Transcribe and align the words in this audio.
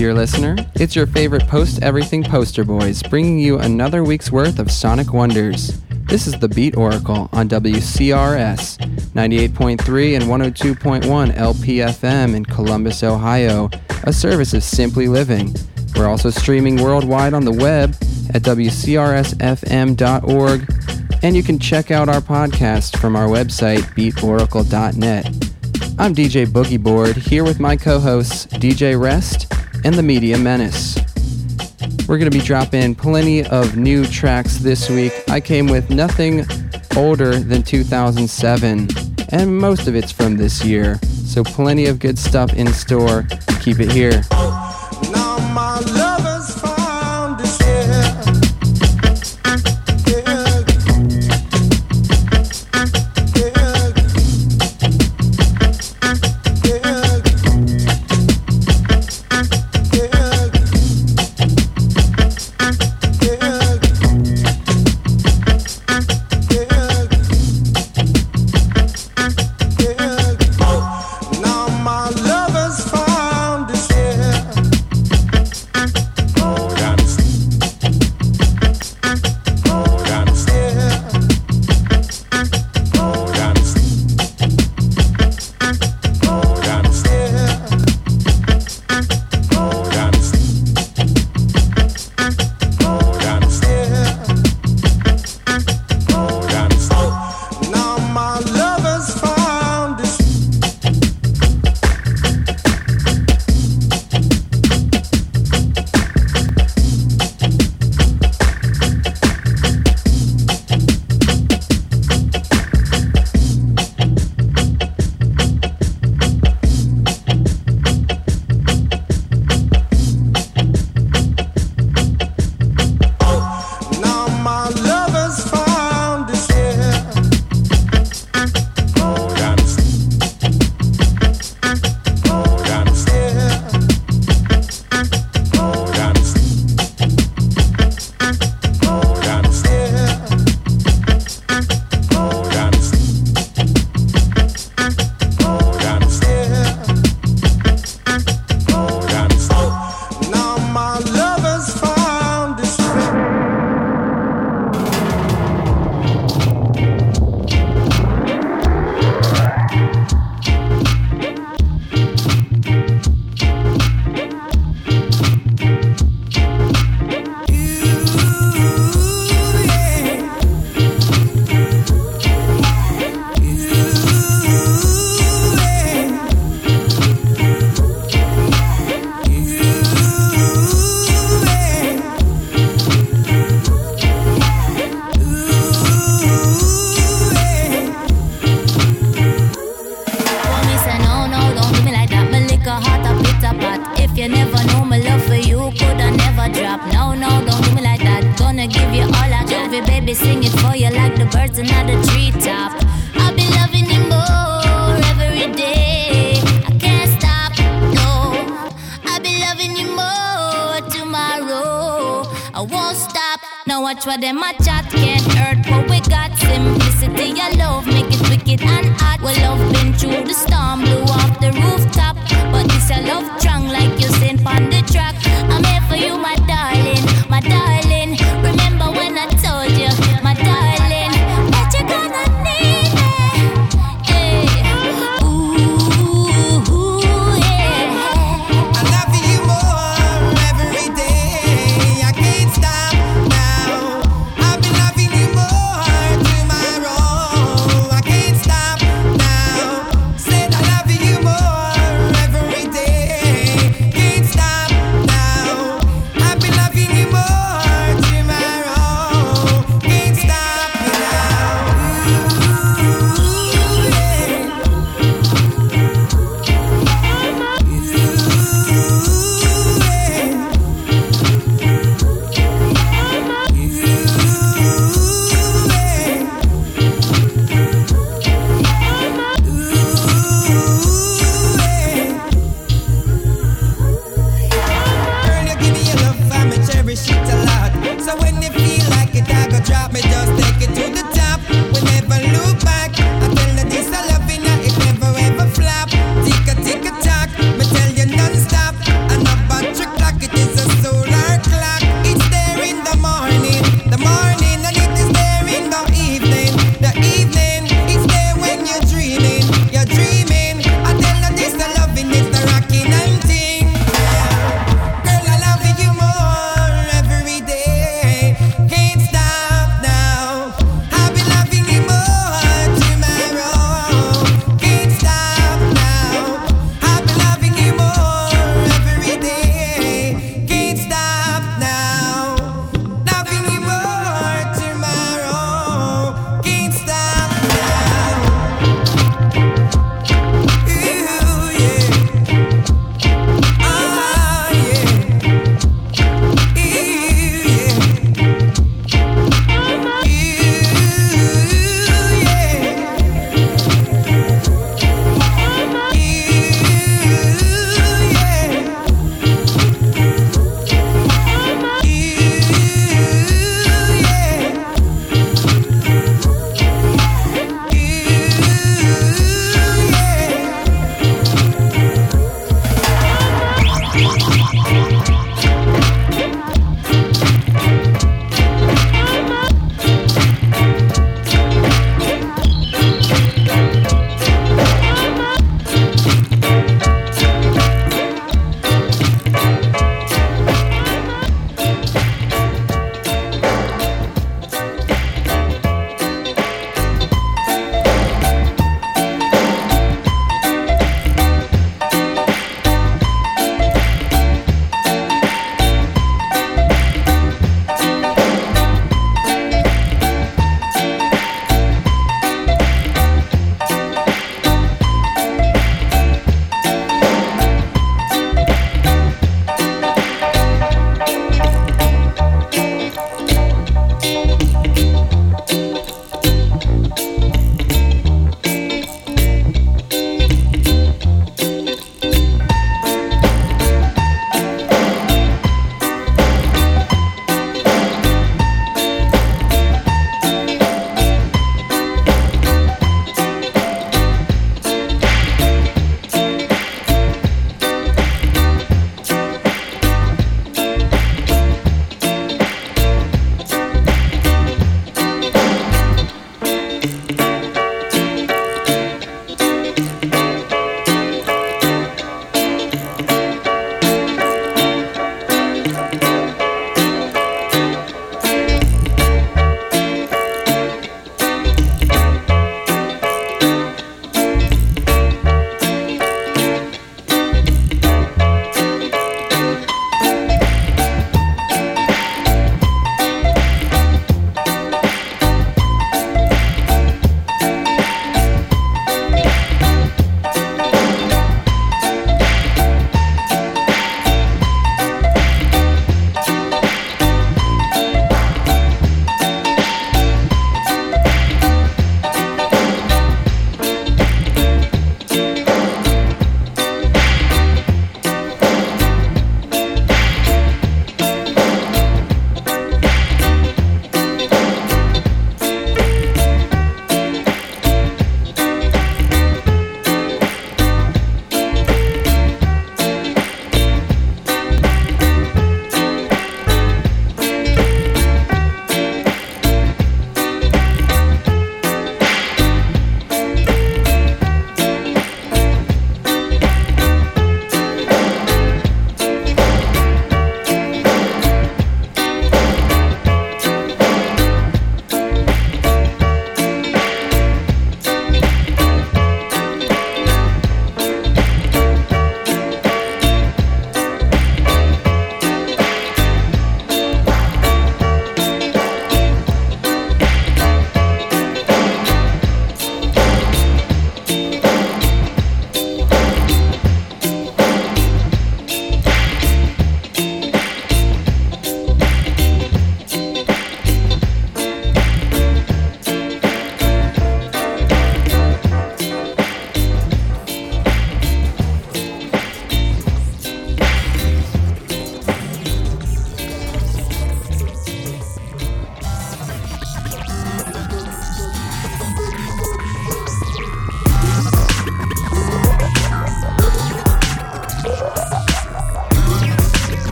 dear 0.00 0.14
listener. 0.14 0.56
It's 0.76 0.96
your 0.96 1.06
favorite 1.06 1.46
Post 1.46 1.82
Everything 1.82 2.24
poster 2.24 2.64
boys, 2.64 3.02
bringing 3.02 3.38
you 3.38 3.58
another 3.58 4.02
week's 4.02 4.32
worth 4.32 4.58
of 4.58 4.70
sonic 4.70 5.12
wonders. 5.12 5.78
This 6.06 6.26
is 6.26 6.32
the 6.40 6.48
Beat 6.48 6.74
Oracle 6.74 7.28
on 7.34 7.50
WCRS 7.50 8.78
98.3 9.12 10.14
and 10.14 10.24
102.1 10.24 11.34
LPFM 11.36 12.34
in 12.34 12.46
Columbus, 12.46 13.02
Ohio, 13.02 13.68
a 14.04 14.12
service 14.14 14.54
of 14.54 14.64
Simply 14.64 15.06
Living. 15.06 15.54
We're 15.94 16.08
also 16.08 16.30
streaming 16.30 16.80
worldwide 16.80 17.34
on 17.34 17.44
the 17.44 17.52
web 17.52 17.90
at 18.32 18.40
WCRSFM.org, 18.40 19.04
and 21.22 21.36
you 21.36 21.42
can 21.42 21.58
check 21.58 21.90
out 21.90 22.08
our 22.08 22.22
podcast 22.22 22.96
from 22.96 23.16
our 23.16 23.28
website, 23.28 23.82
beatoracle.net. 23.94 25.26
I'm 25.98 26.14
DJ 26.14 26.46
Boogie 26.46 26.82
Board 26.82 27.18
here 27.18 27.44
with 27.44 27.60
my 27.60 27.76
co 27.76 27.98
hosts, 27.98 28.46
DJ 28.46 28.98
Rest 28.98 29.49
and 29.84 29.94
the 29.94 30.02
Media 30.02 30.36
Menace. 30.38 30.98
We're 32.08 32.18
going 32.18 32.30
to 32.30 32.36
be 32.36 32.44
dropping 32.44 32.94
plenty 32.94 33.44
of 33.46 33.76
new 33.76 34.04
tracks 34.04 34.58
this 34.58 34.90
week. 34.90 35.12
I 35.28 35.40
came 35.40 35.66
with 35.66 35.90
nothing 35.90 36.44
older 36.96 37.38
than 37.38 37.62
2007, 37.62 38.88
and 39.30 39.58
most 39.58 39.86
of 39.86 39.94
it's 39.94 40.10
from 40.10 40.36
this 40.36 40.64
year. 40.64 40.98
So, 41.04 41.44
plenty 41.44 41.86
of 41.86 41.98
good 41.98 42.18
stuff 42.18 42.52
in 42.54 42.72
store. 42.72 43.26
Keep 43.60 43.80
it 43.80 43.92
here. 43.92 44.22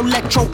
Electro. 0.00 0.51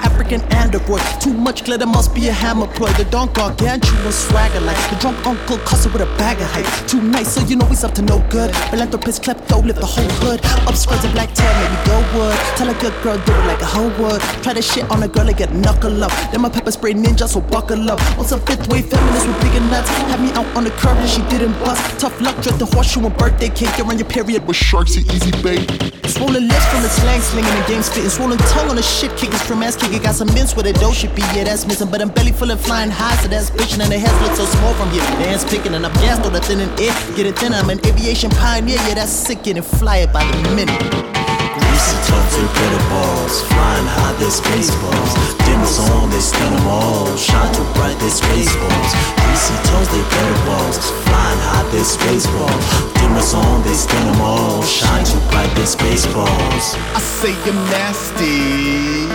Much 1.68 1.76
glitter 1.76 1.92
must 1.92 2.14
be 2.14 2.28
a 2.28 2.32
hammer 2.32 2.66
ploy. 2.66 2.88
The 2.92 3.04
don 3.04 3.30
gargantuan 3.34 4.10
swagger 4.10 4.60
like 4.60 4.78
the 4.88 4.96
drunk 5.00 5.18
uncle 5.26 5.58
cussing 5.58 5.92
with 5.92 6.00
a 6.00 6.06
bag 6.16 6.40
of 6.40 6.48
hype. 6.48 6.64
Too 6.88 7.02
nice, 7.02 7.34
so 7.34 7.42
you 7.44 7.56
know 7.56 7.66
he's 7.66 7.84
up 7.84 7.92
to 7.96 8.00
no 8.00 8.24
good. 8.30 8.56
Philanthropist 8.70 9.22
klepto 9.22 9.62
lift 9.62 9.78
the 9.78 9.84
whole 9.84 10.08
hood. 10.24 10.40
Up 10.46 10.60
Upskirts 10.64 11.04
and 11.04 11.12
black 11.12 11.34
tail, 11.34 11.52
maybe 11.60 11.76
go 11.84 12.00
wood. 12.16 12.38
Tell 12.56 12.70
a 12.70 12.74
good 12.80 12.94
girl 13.02 13.18
do 13.18 13.32
it 13.34 13.44
like 13.44 13.60
a 13.60 13.66
hoe 13.66 13.92
would. 14.00 14.22
Try 14.42 14.54
to 14.54 14.62
shit 14.62 14.90
on 14.90 15.02
a 15.02 15.08
girl 15.08 15.28
and 15.28 15.36
get 15.36 15.52
knuckle 15.52 16.02
up. 16.02 16.12
Then 16.32 16.40
my 16.40 16.48
pepper 16.48 16.70
spray 16.70 16.94
ninja, 16.94 17.28
so 17.28 17.42
buckle 17.42 17.90
up. 17.90 18.00
Once 18.16 18.32
a 18.32 18.38
fifth 18.38 18.66
wave 18.68 18.86
feminist 18.88 19.26
with 19.26 19.38
bigger 19.42 19.60
nuts. 19.68 19.90
Had 20.08 20.22
me 20.22 20.32
out 20.32 20.46
on 20.56 20.64
the 20.64 20.70
curb 20.70 20.96
and 20.96 21.10
she 21.10 21.20
didn't 21.28 21.52
bust. 21.60 22.00
Tough 22.00 22.18
luck, 22.22 22.40
dress 22.40 22.56
the 22.56 22.64
horseshoe 22.64 23.04
and 23.04 23.14
birthday 23.18 23.50
cake. 23.50 23.76
You're 23.76 23.86
on 23.88 23.98
your 23.98 24.08
period 24.08 24.46
with 24.46 24.56
sharks, 24.56 24.96
and 24.96 25.04
easy 25.12 25.32
bait. 25.42 25.68
Swollen 26.08 26.48
lips 26.48 26.64
from 26.72 26.82
the 26.82 26.88
slang 26.88 27.20
slinging 27.20 27.52
and 27.52 27.66
game 27.66 27.82
spitting. 27.82 28.08
Swollen 28.08 28.38
tongue 28.38 28.70
on 28.70 28.76
the 28.76 28.82
shit 28.82 29.14
kickers 29.18 29.42
from 29.42 29.62
ass 29.62 29.76
kicking. 29.76 30.00
Got 30.00 30.14
some 30.14 30.32
mints 30.32 30.56
with 30.56 30.64
a 30.64 30.72
dough 30.72 30.92
should 30.92 31.14
be, 31.14 31.20
yeah, 31.36 31.44
that's 31.44 31.57
missing. 31.66 31.90
But 31.90 32.00
I'm 32.02 32.10
belly 32.10 32.32
full 32.32 32.50
of 32.50 32.60
flying 32.60 32.90
high, 32.90 33.16
so 33.22 33.28
that's 33.28 33.50
bitching. 33.50 33.82
And 33.82 33.90
the 33.90 33.98
heads 33.98 34.18
look 34.22 34.36
so 34.36 34.44
small 34.44 34.74
from 34.74 34.90
here. 34.90 35.02
Dance 35.22 35.44
picking 35.44 35.74
and 35.74 35.84
I'm 35.86 35.92
gassed 35.94 36.24
on 36.26 36.32
the 36.32 36.40
thin 36.40 36.60
and 36.60 36.70
air. 36.80 36.94
Get 37.16 37.26
it 37.26 37.38
thin, 37.38 37.52
I'm 37.54 37.70
an 37.70 37.78
aviation 37.86 38.30
pioneer, 38.30 38.78
yeah, 38.86 38.94
that's 38.94 39.12
sick 39.12 39.46
and 39.46 39.64
fly 39.64 39.98
it 39.98 40.12
by 40.12 40.24
the 40.24 40.54
minute. 40.54 40.78
Greasy 40.78 41.98
toes, 42.06 42.30
they 42.36 42.46
glitter 42.54 42.84
balls, 42.90 43.42
flying 43.50 43.86
high, 43.86 44.14
they 44.20 44.30
spaceballs. 44.30 45.12
Dimmers 45.46 45.78
on, 45.90 46.10
they 46.10 46.20
stun 46.20 46.52
them 46.54 46.66
all, 46.66 47.16
shine 47.16 47.50
too 47.54 47.66
bright, 47.74 47.98
they 47.98 48.10
spaceballs. 48.10 48.90
Greasy 49.24 49.56
toes, 49.66 49.88
they 49.90 50.02
glitter 50.12 50.38
balls, 50.46 50.78
flying 51.06 51.40
high, 51.50 51.66
they 51.70 51.82
spaceballs. 51.82 52.64
Dimmers 52.98 53.34
on, 53.34 53.62
they 53.62 53.74
stun 53.74 54.06
them 54.06 54.20
all, 54.20 54.62
shine 54.62 55.04
too 55.04 55.20
bright, 55.30 55.50
they 55.56 55.66
spaceballs. 55.66 56.76
I 56.94 57.00
say 57.00 57.34
you're 57.44 57.54
nasty. 57.72 59.07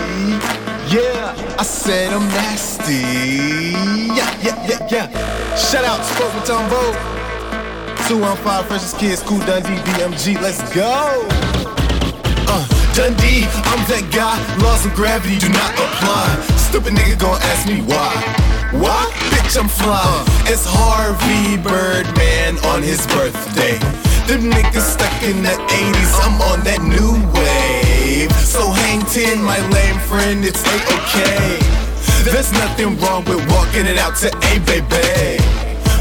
I 1.56 1.62
said 1.62 2.12
I'm 2.12 2.26
nasty. 2.28 3.02
Yeah, 4.12 4.26
yeah, 4.42 4.66
yeah, 4.66 4.88
yeah. 4.90 5.56
Shout 5.56 5.84
out, 5.84 6.04
Sports 6.04 6.34
with 6.34 6.44
Tom 6.44 6.68
Vogue. 6.68 6.96
215 8.08 8.68
Freshest 8.68 8.98
Kids, 8.98 9.22
Cool 9.22 9.38
Dundee, 9.46 9.78
BMG, 9.94 10.40
let's 10.42 10.60
go. 10.74 11.22
Uh, 12.50 12.66
Dundee, 12.94 13.46
I'm 13.70 13.80
that 13.86 14.04
guy. 14.12 14.36
Laws 14.62 14.84
of 14.84 14.94
gravity 14.94 15.38
do 15.38 15.48
not 15.48 15.72
apply. 15.78 16.26
Stupid 16.58 16.94
nigga 16.94 17.18
gon' 17.18 17.40
ask 17.42 17.68
me 17.68 17.80
why. 17.82 18.12
Why? 18.74 19.33
Bitch, 19.54 19.60
I'm 19.60 19.68
fly. 19.68 20.24
It's 20.46 20.64
Harvey 20.66 21.56
Birdman 21.62 22.58
on 22.66 22.82
his 22.82 23.06
birthday. 23.06 23.78
Them 24.26 24.50
niggas 24.50 24.82
stuck 24.82 25.22
in 25.22 25.42
the 25.42 25.50
80s, 25.50 26.12
I'm 26.22 26.40
on 26.50 26.60
that 26.64 26.82
new 26.82 27.14
wave. 27.34 28.32
So 28.32 28.70
hang 28.70 29.02
10, 29.02 29.42
my 29.42 29.58
lame 29.70 30.00
friend, 30.08 30.44
it's 30.44 30.62
a-okay. 30.64 31.58
There's 32.24 32.52
nothing 32.52 32.98
wrong 32.98 33.24
with 33.26 33.46
walking 33.50 33.86
it 33.86 33.98
out 33.98 34.16
to 34.16 34.28
a 34.28 34.58
baby. 34.66 35.38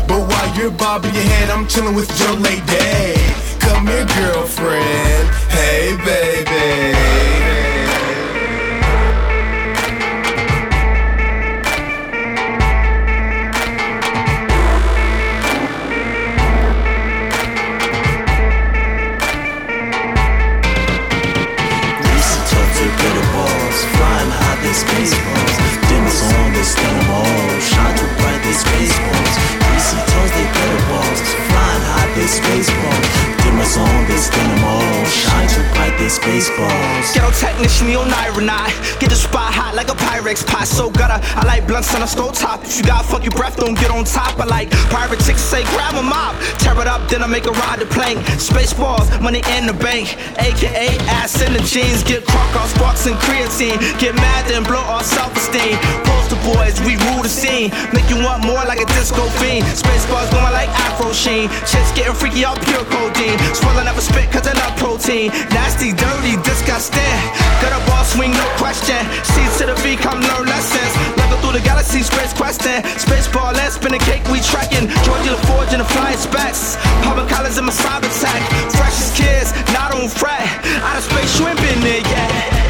But 0.08 0.26
while 0.28 0.58
you're 0.58 0.72
bobbing 0.72 1.14
your 1.14 1.24
head, 1.24 1.50
I'm 1.50 1.68
chilling 1.68 1.96
with 1.96 2.10
your 2.20 2.34
lady. 2.34 3.20
Come 3.60 3.88
here, 3.88 4.06
girlfriend. 4.18 5.30
Hey, 5.54 5.96
baby. 6.06 7.13
Shine 26.64 27.98
too 27.98 28.08
bright. 28.20 28.40
Greasy 28.42 29.98
toes, 30.08 30.32
they 30.32 30.48
glitter 30.54 30.88
balls, 30.88 31.20
flying 31.52 31.84
high, 31.84 32.08
they 32.16 32.24
spaceballs. 32.24 33.43
Dimmers 33.64 33.78
on, 33.80 34.04
them 34.08 34.64
all, 34.66 35.06
shine 35.06 35.48
too 35.48 35.64
bright, 35.74 35.96
they 35.98 36.08
spaceballs. 36.08 37.14
Ghetto 37.14 37.32
technician, 37.32 37.88
Neo 37.88 38.04
Nironite. 38.04 39.00
Get 39.00 39.10
the 39.10 39.16
spot 39.16 39.54
hot 39.54 39.76
like 39.76 39.88
a 39.88 39.96
Pyrex 39.96 40.46
pot. 40.46 40.68
So 40.68 40.90
gutter, 40.90 41.20
I 41.24 41.46
like 41.46 41.68
blunts 41.68 41.94
on 41.96 42.02
a 42.02 42.08
stove 42.08 42.36
top. 42.36 42.64
If 42.64 42.78
you 42.78 42.84
got 42.84 43.06
funky 43.06 43.30
breath, 43.30 43.58
don't 43.58 43.76
get 43.76 43.92
on 43.92 44.04
top. 44.04 44.40
I 44.40 44.46
like 44.46 44.72
pirate 44.92 45.20
chicks 45.24 45.42
say 45.42 45.64
grab 45.76 45.96
a 45.96 46.04
mop. 46.04 46.36
Tear 46.60 46.80
it 46.82 46.88
up, 46.88 47.08
then 47.10 47.24
I 47.24 47.28
make 47.28 47.46
a 47.46 47.52
ride 47.52 47.80
the 47.80 47.86
plank. 47.86 48.20
Spaceballs, 48.36 49.08
money 49.22 49.42
in 49.56 49.66
the 49.66 49.74
bank. 49.74 50.18
AKA 50.40 50.98
ass 51.08 51.40
in 51.42 51.54
the 51.54 51.64
jeans. 51.64 52.04
Get 52.04 52.24
crunk 52.26 52.56
off 52.60 52.70
sparks 52.76 53.06
and 53.08 53.16
creatine. 53.16 53.80
Get 54.00 54.16
mad 54.16 54.44
then 54.48 54.64
blow 54.64 54.84
off 54.92 55.06
self 55.06 55.36
esteem. 55.38 55.78
Poster 56.04 56.40
boys, 56.44 56.80
we 56.84 57.00
rule 57.08 57.24
the 57.24 57.32
scene. 57.32 57.72
Make 57.96 58.10
you 58.10 58.20
want 58.20 58.44
more 58.44 58.64
like 58.68 58.80
a 58.80 58.88
disco 58.92 59.24
fiend. 59.40 59.64
Spaceballs 59.72 60.28
going 60.32 60.52
like 60.52 60.70
Afro 60.84 61.14
Sheen. 61.14 61.48
Chicks 61.64 61.92
getting 61.96 62.16
freaky 62.16 62.44
out 62.44 62.60
pure 62.68 62.84
codeine. 62.92 63.40
Swell 63.54 63.78
I 63.78 63.84
never 63.86 64.02
spit 64.02 64.32
cause 64.32 64.48
I 64.48 64.54
love 64.58 64.76
protein. 64.78 65.30
Nasty, 65.54 65.94
dirty, 65.94 66.36
disgusting. 66.42 67.18
Got 67.62 67.78
a 67.78 67.82
ball 67.86 68.04
swing, 68.04 68.32
no 68.32 68.46
question. 68.58 68.98
C 69.22 69.46
to 69.62 69.70
the 69.70 69.76
V, 69.86 69.96
come 69.96 70.20
learn 70.20 70.46
lessons. 70.50 70.92
Level 71.18 71.38
through 71.40 71.62
the 71.62 71.64
galaxy, 71.64 72.02
space 72.02 72.34
questing. 72.34 72.82
Spaceball, 72.98 73.54
let's 73.54 73.76
spin 73.76 73.94
a 73.94 74.00
cake, 74.00 74.26
we 74.34 74.42
tracking. 74.42 74.90
Georgia 75.06 75.38
the 75.38 75.42
Forge 75.46 75.72
and 75.72 75.82
the 75.82 75.90
flying 75.94 76.18
specs. 76.18 76.78
Public 77.06 77.30
collars 77.30 77.58
in 77.58 77.66
my 77.66 77.72
cyber 77.72 78.10
tech. 78.18 78.42
Freshest 78.74 79.16
kids, 79.16 79.54
not 79.74 79.94
on 79.94 80.10
fret. 80.10 80.42
Out 80.82 80.98
of 80.98 81.04
space, 81.04 81.40
you 81.40 81.48
ain't 81.48 81.60
been 81.62 81.80
there 81.82 82.02
yet. 82.02 82.63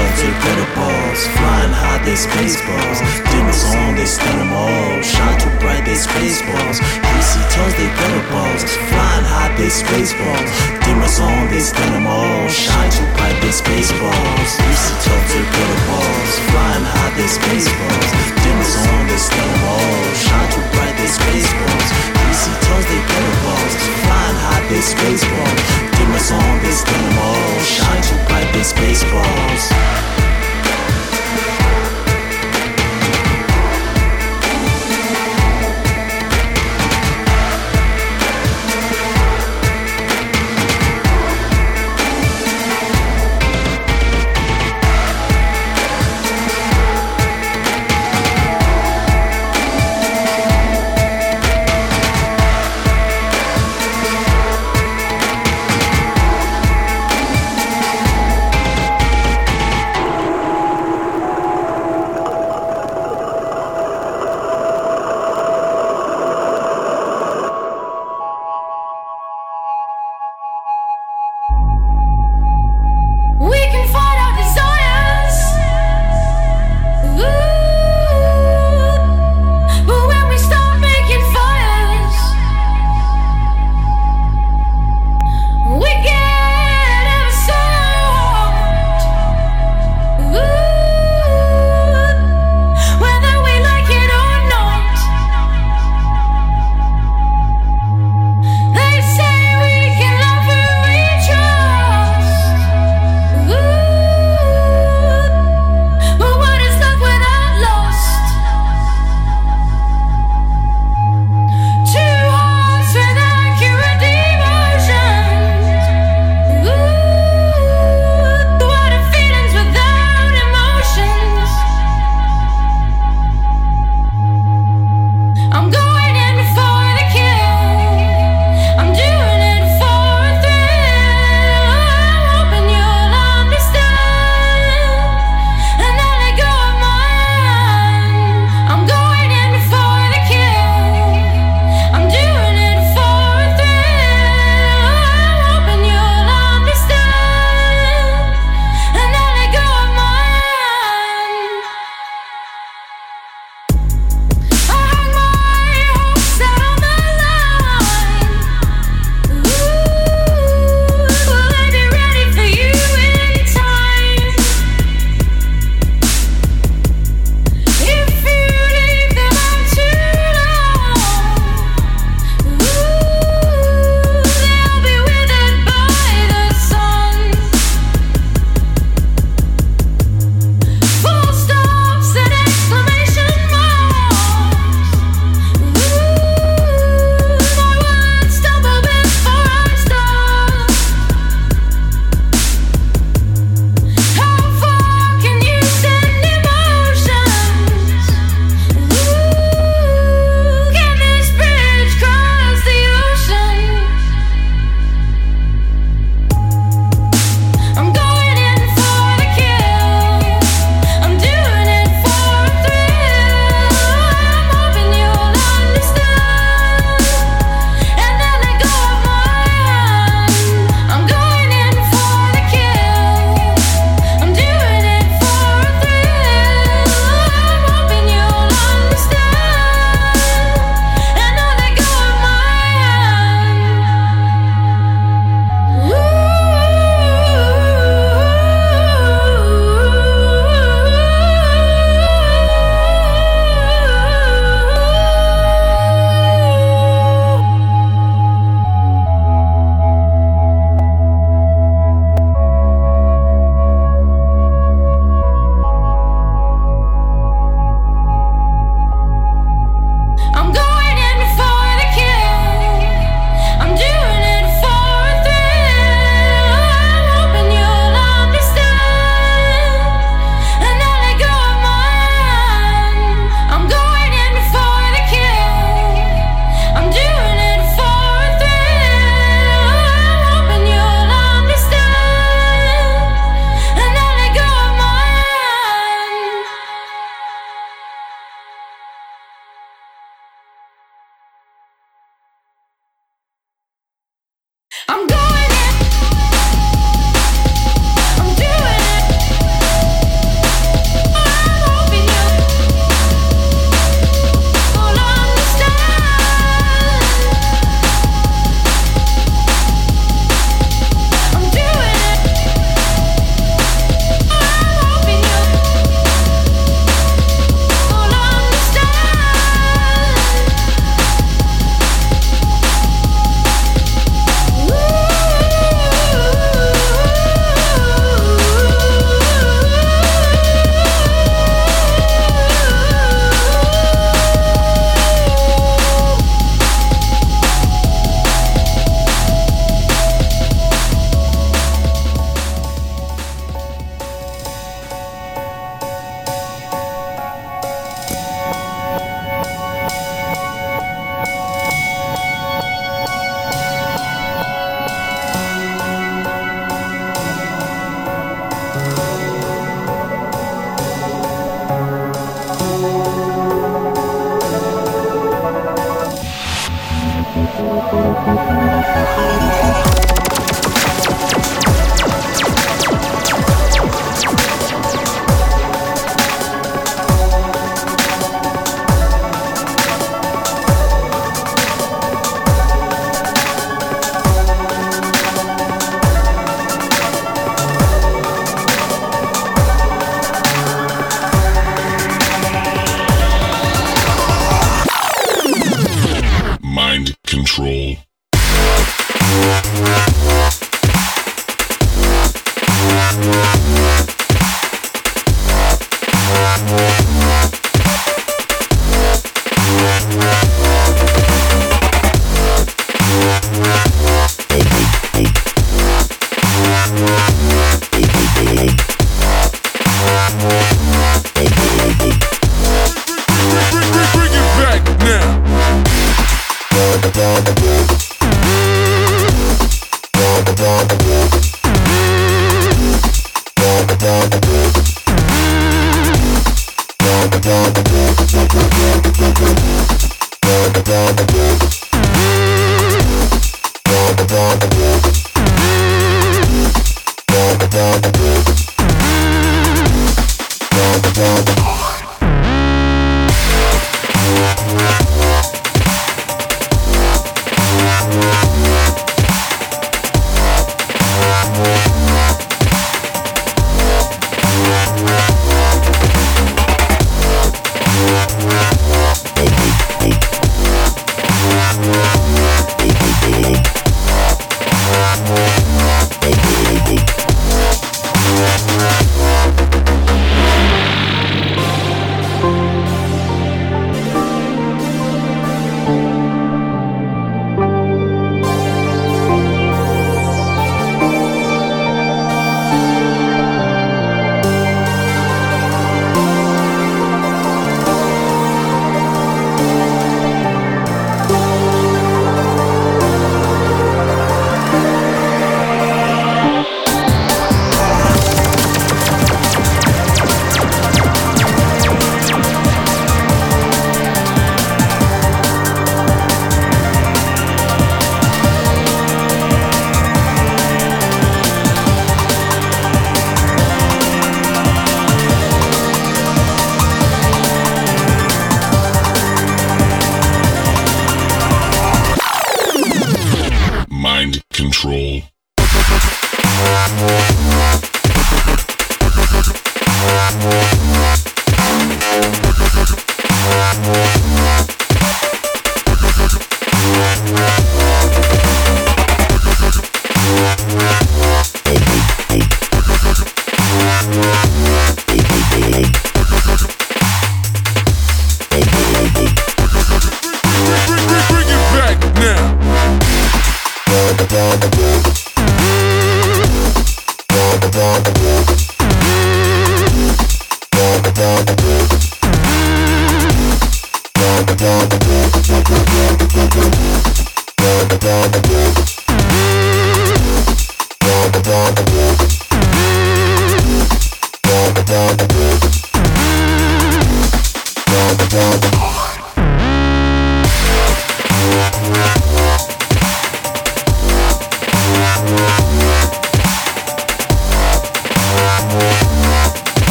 Toes, 0.00 0.16
they 0.16 0.32
glitter 0.40 0.70
balls, 0.80 1.20
flying 1.36 1.74
high, 1.76 2.00
they 2.08 2.16
spaceballs. 2.16 2.98
Dimmers 3.28 3.62
on, 3.68 3.96
they 4.00 4.08
stun 4.08 4.32
them 4.40 4.52
all, 4.52 5.02
shine 5.04 5.36
too 5.36 5.52
bright, 5.60 5.84
they 5.84 5.92
spaceballs. 5.92 6.80
Greasy 7.04 7.42
toes, 7.52 7.74
they 7.76 7.90
glitter 8.00 8.24
balls, 8.32 8.64
flying 8.88 9.28
high, 9.28 9.52
they 9.60 9.68
spaceballs. 9.68 10.48
Dimmers 10.88 11.20
on, 11.20 11.52
they 11.52 11.60
stun 11.60 11.92
them 11.92 12.06
all, 12.08 12.48
shine 12.48 12.88
too 12.88 13.04
bright, 13.12 13.36
they 13.44 13.52
spaceballs. 13.52 14.50
Greasy 14.56 14.96
toes, 15.04 15.28
they 15.36 15.44
glitter 15.52 15.80
balls, 15.84 16.32
flying 16.48 16.86
high, 16.88 17.12
they 17.20 17.28
spaceballs. 17.28 18.08
Dimmers 18.40 18.74
on, 18.80 19.04
they 19.04 19.20
stun 19.20 19.48
them 19.52 19.64
all, 19.68 20.00
shine 20.16 20.48
too 20.48 20.64
bright, 20.72 20.96
they 20.96 21.10
spaceballs. 21.12 21.88
Greasy 22.16 22.52
toes, 22.64 22.86
they 22.88 23.02
glitter 23.04 23.36
balls, 23.44 23.74
flying 24.08 24.38
high, 24.48 24.64
they 24.72 24.80
spaceballs. 24.80 25.89
Dimmers 26.10 26.32
on, 26.32 26.62
they 26.64 26.72
stun 26.72 27.08
them 27.08 27.18
all, 27.18 27.60
shine 27.60 28.02
too 28.02 28.16
bright, 28.26 28.52
spaceballs. 28.64 30.09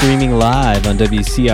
Streaming 0.00 0.32
live 0.38 0.86
on 0.86 0.96
WCRSFM.org. 0.96 1.44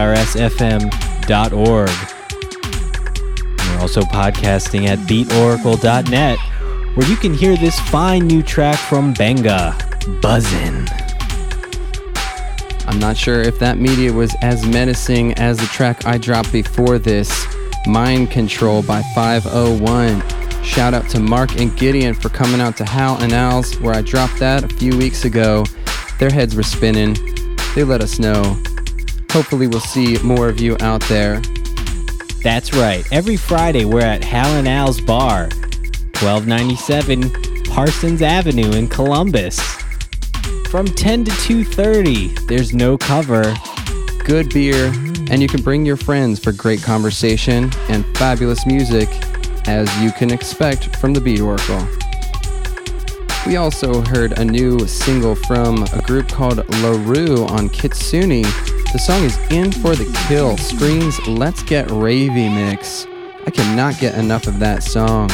We're 3.58 3.80
also 3.80 4.02
podcasting 4.02 4.86
at 4.86 5.00
BeatOracle.net, 5.00 6.38
where 6.94 7.08
you 7.08 7.16
can 7.16 7.34
hear 7.34 7.56
this 7.56 7.76
fine 7.90 8.28
new 8.28 8.44
track 8.44 8.78
from 8.78 9.12
Benga, 9.14 9.76
Buzzin'. 10.22 10.86
I'm 12.86 13.00
not 13.00 13.16
sure 13.16 13.42
if 13.42 13.58
that 13.58 13.78
media 13.78 14.12
was 14.12 14.32
as 14.42 14.64
menacing 14.64 15.34
as 15.34 15.58
the 15.58 15.66
track 15.66 16.06
I 16.06 16.16
dropped 16.16 16.52
before 16.52 17.00
this, 17.00 17.46
Mind 17.88 18.30
Control 18.30 18.80
by 18.84 19.02
501. 19.16 20.22
Shout 20.62 20.94
out 20.94 21.08
to 21.08 21.18
Mark 21.18 21.58
and 21.60 21.76
Gideon 21.76 22.14
for 22.14 22.28
coming 22.28 22.60
out 22.60 22.76
to 22.76 22.84
Hal 22.84 23.20
and 23.20 23.32
Al's, 23.32 23.76
where 23.80 23.92
I 23.92 24.02
dropped 24.02 24.38
that 24.38 24.62
a 24.62 24.68
few 24.68 24.96
weeks 24.96 25.24
ago. 25.24 25.64
Their 26.20 26.30
heads 26.30 26.54
were 26.54 26.62
spinning. 26.62 27.16
They 27.76 27.84
let 27.84 28.00
us 28.00 28.18
know. 28.18 28.56
Hopefully, 29.30 29.66
we'll 29.66 29.80
see 29.80 30.16
more 30.22 30.48
of 30.48 30.58
you 30.58 30.78
out 30.80 31.02
there. 31.10 31.42
That's 32.42 32.72
right. 32.72 33.04
Every 33.12 33.36
Friday, 33.36 33.84
we're 33.84 34.00
at 34.00 34.24
Hal 34.24 34.46
and 34.56 34.66
Al's 34.66 34.98
Bar, 34.98 35.50
1297 36.22 37.64
Parsons 37.64 38.22
Avenue 38.22 38.72
in 38.72 38.88
Columbus. 38.88 39.60
From 40.70 40.86
10 40.86 41.26
to 41.26 41.30
2:30, 41.32 42.48
there's 42.48 42.72
no 42.72 42.96
cover. 42.96 43.54
Good 44.24 44.54
beer, 44.54 44.86
and 45.30 45.42
you 45.42 45.46
can 45.46 45.60
bring 45.60 45.84
your 45.84 45.98
friends 45.98 46.40
for 46.40 46.52
great 46.52 46.82
conversation 46.82 47.70
and 47.90 48.06
fabulous 48.16 48.64
music, 48.64 49.10
as 49.68 49.94
you 50.00 50.12
can 50.12 50.32
expect 50.32 50.96
from 50.96 51.12
the 51.12 51.20
Beat 51.20 51.42
Oracle. 51.42 51.86
We 53.46 53.54
also 53.54 54.00
heard 54.00 54.38
a 54.38 54.44
new 54.44 54.88
single 54.88 55.36
from 55.36 55.84
a 55.92 56.02
group 56.02 56.28
called 56.28 56.68
La 56.80 56.90
Roux 56.90 57.44
on 57.44 57.68
Kitsune. 57.68 58.42
The 58.92 58.98
song 58.98 59.22
is 59.22 59.38
In 59.52 59.70
for 59.70 59.94
the 59.94 60.04
Kill, 60.26 60.56
Skream's 60.56 61.24
Let's 61.28 61.62
Get 61.62 61.86
Ravy 61.86 62.52
mix. 62.52 63.06
I 63.46 63.50
cannot 63.52 64.00
get 64.00 64.16
enough 64.16 64.48
of 64.48 64.58
that 64.58 64.82
song. 64.82 65.28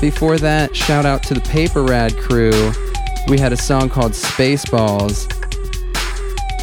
Before 0.00 0.38
that, 0.38 0.76
shout 0.76 1.04
out 1.04 1.24
to 1.24 1.34
the 1.34 1.40
Paper 1.40 1.82
Rad 1.82 2.16
crew. 2.16 2.72
We 3.26 3.40
had 3.40 3.52
a 3.52 3.56
song 3.56 3.88
called 3.88 4.12
Spaceballs 4.12 5.28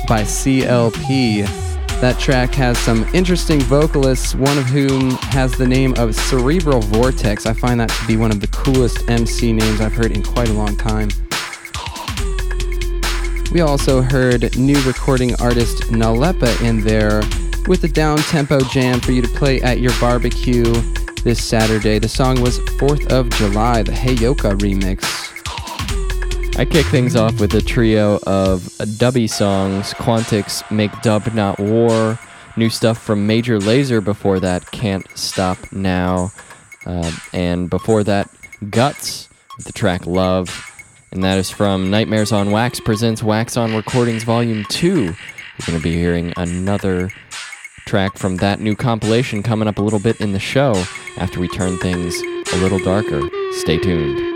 by 0.08 0.22
CLP. 0.22 1.73
That 2.04 2.20
track 2.20 2.54
has 2.56 2.78
some 2.80 3.06
interesting 3.14 3.62
vocalists, 3.62 4.36
one 4.36 4.58
of 4.58 4.66
whom 4.66 5.12
has 5.12 5.54
the 5.54 5.66
name 5.66 5.94
of 5.98 6.14
Cerebral 6.14 6.82
Vortex. 6.82 7.46
I 7.46 7.54
find 7.54 7.80
that 7.80 7.88
to 7.92 8.06
be 8.06 8.18
one 8.18 8.30
of 8.30 8.42
the 8.42 8.48
coolest 8.48 9.10
MC 9.10 9.54
names 9.54 9.80
I've 9.80 9.94
heard 9.94 10.12
in 10.12 10.22
quite 10.22 10.50
a 10.50 10.54
long 10.54 10.76
time. 10.76 11.08
We 13.54 13.62
also 13.62 14.02
heard 14.02 14.54
new 14.58 14.82
recording 14.82 15.34
artist 15.40 15.84
Nalepa 15.84 16.62
in 16.62 16.82
there 16.82 17.22
with 17.68 17.86
a 17.86 17.88
down 17.88 18.18
tempo 18.18 18.60
jam 18.60 19.00
for 19.00 19.14
you 19.14 19.22
to 19.22 19.30
play 19.30 19.62
at 19.62 19.80
your 19.80 19.94
barbecue 20.02 20.74
this 21.24 21.42
Saturday. 21.42 22.00
The 22.00 22.10
song 22.10 22.42
was 22.42 22.60
4th 22.82 23.14
of 23.14 23.30
July, 23.30 23.82
the 23.82 23.94
Heyoka 23.94 24.58
remix. 24.58 25.23
I 26.56 26.66
kick 26.66 26.86
things 26.86 27.16
off 27.16 27.40
with 27.40 27.56
a 27.56 27.62
trio 27.62 28.20
of 28.28 28.62
dubby 29.00 29.28
songs 29.28 29.92
Quantix, 29.96 30.70
Make 30.70 30.92
Dub 31.02 31.34
Not 31.34 31.58
War, 31.60 32.20
new 32.56 32.70
stuff 32.70 33.02
from 33.02 33.26
Major 33.26 33.58
Lazer 33.58 34.04
before 34.04 34.40
that, 34.40 34.70
Can't 34.70 35.06
Stop 35.18 35.58
Now, 35.72 36.32
uh, 36.86 37.12
and 37.34 37.72
before 37.72 38.04
that, 38.04 38.30
Guts, 38.70 39.30
with 39.58 39.66
the 39.66 39.74
track 39.74 40.06
Love, 40.06 40.72
and 41.12 41.24
that 41.24 41.40
is 41.40 41.50
from 41.50 41.90
Nightmares 41.90 42.32
on 42.32 42.52
Wax 42.52 42.80
presents 42.80 43.24
Wax 43.24 43.58
on 43.58 43.76
Recordings 43.76 44.24
Volume 44.24 44.64
2. 44.70 45.06
We're 45.06 45.66
going 45.66 45.80
to 45.80 45.84
be 45.84 45.96
hearing 45.96 46.34
another 46.38 47.10
track 47.86 48.16
from 48.16 48.38
that 48.38 48.60
new 48.60 48.76
compilation 48.76 49.42
coming 49.42 49.68
up 49.68 49.80
a 49.80 49.82
little 49.82 50.00
bit 50.00 50.22
in 50.22 50.34
the 50.34 50.40
show 50.40 50.74
after 51.18 51.40
we 51.40 51.48
turn 51.48 51.80
things 51.80 52.16
a 52.54 52.58
little 52.58 52.80
darker. 52.80 53.22
Stay 53.54 53.80
tuned. 53.80 54.33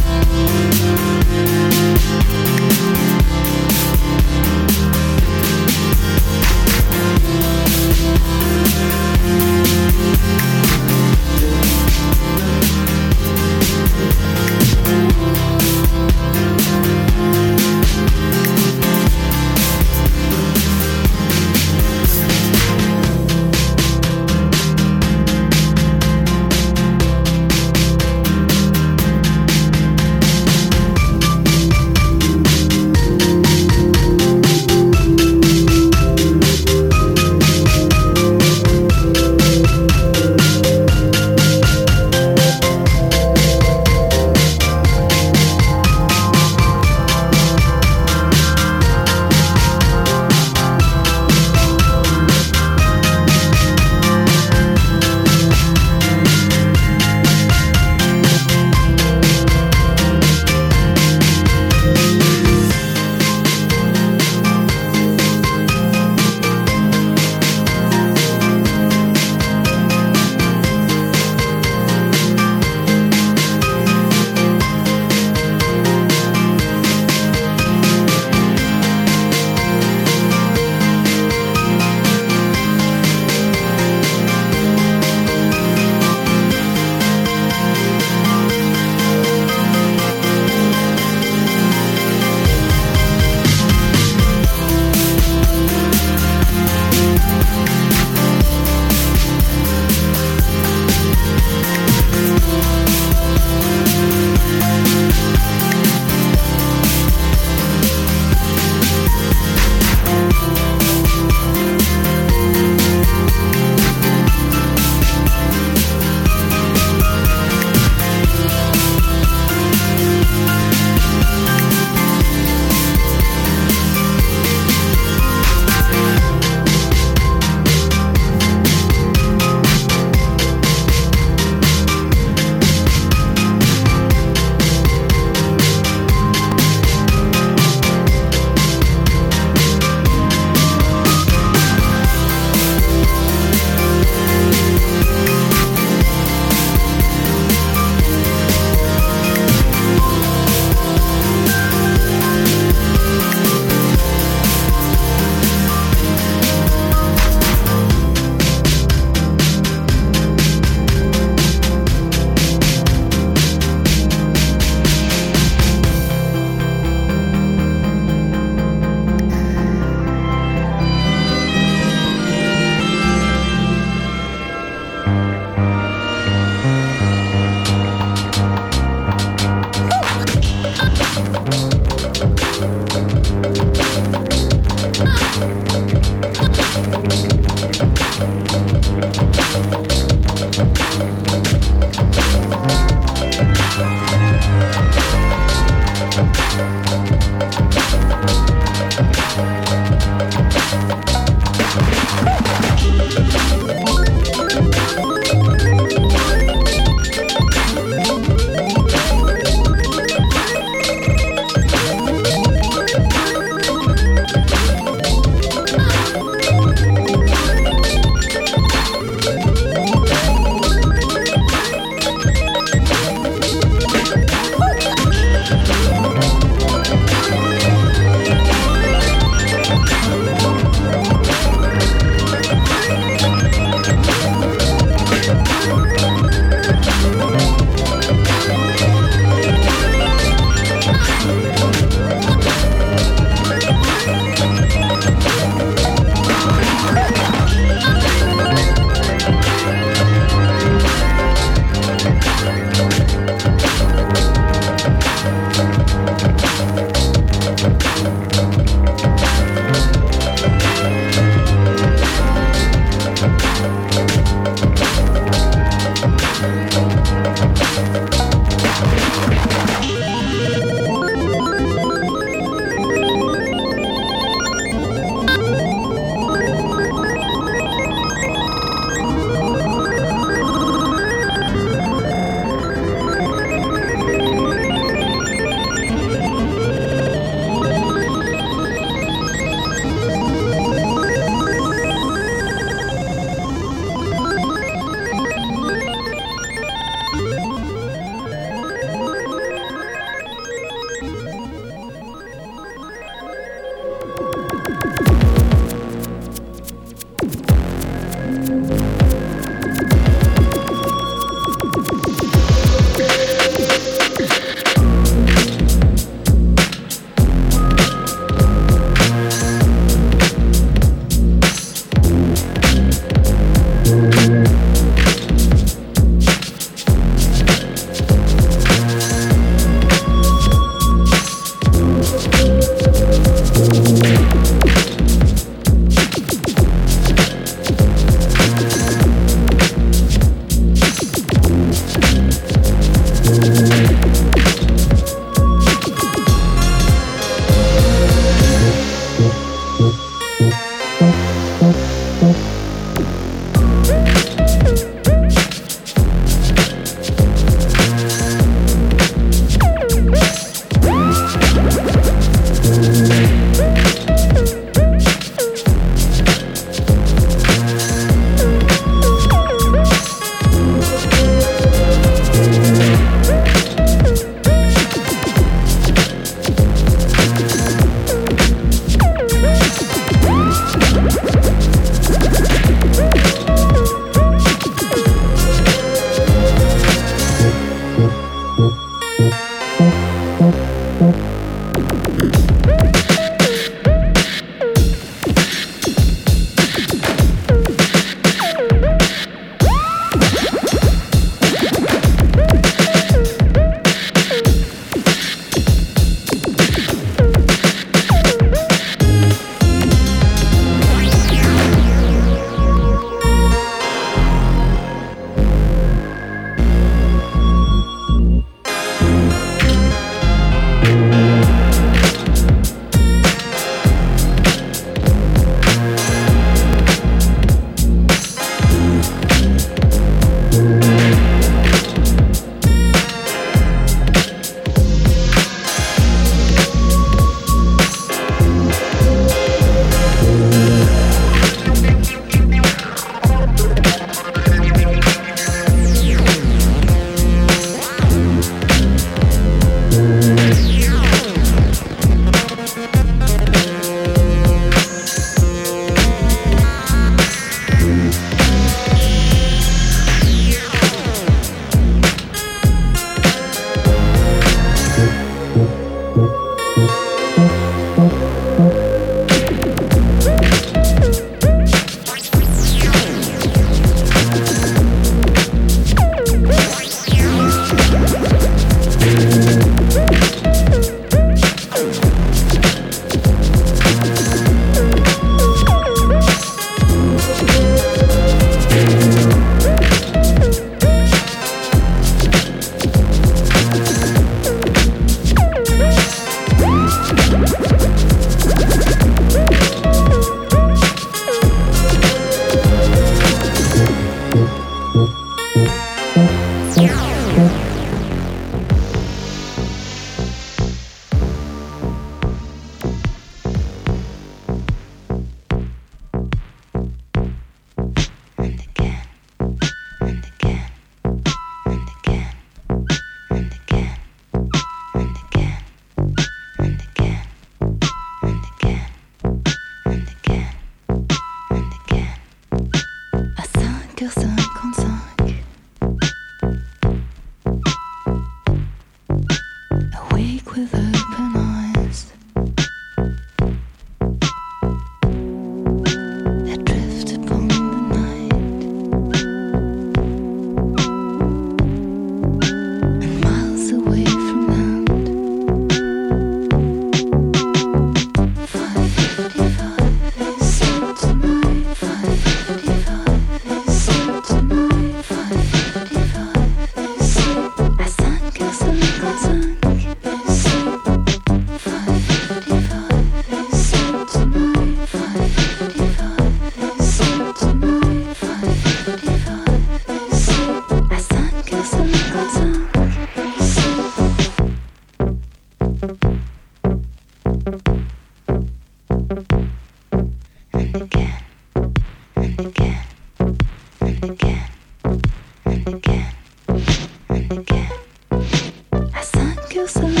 5h55. 599.67 600.00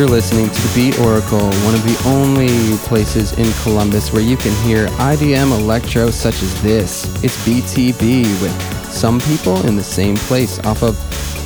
You're 0.00 0.08
listening 0.08 0.48
to 0.48 0.60
the 0.62 0.72
Beat 0.74 0.98
Oracle, 0.98 1.52
one 1.62 1.74
of 1.74 1.84
the 1.84 2.02
only 2.08 2.78
places 2.88 3.32
in 3.34 3.52
Columbus 3.62 4.14
where 4.14 4.22
you 4.22 4.34
can 4.34 4.54
hear 4.64 4.86
IDM 4.96 5.52
electro 5.52 6.10
such 6.10 6.42
as 6.42 6.62
this. 6.62 7.04
It's 7.22 7.36
BTB 7.46 8.22
with 8.40 8.90
Some 8.90 9.20
People 9.20 9.62
in 9.66 9.76
the 9.76 9.84
Same 9.84 10.16
Place 10.16 10.58
off 10.60 10.82
of 10.82 10.96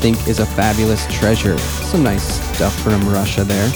Think 0.00 0.28
is 0.28 0.38
a 0.38 0.46
Fabulous 0.46 1.04
Treasure. 1.12 1.58
Some 1.58 2.04
nice 2.04 2.22
stuff 2.54 2.72
from 2.80 3.02
Russia 3.08 3.42
there. 3.42 3.68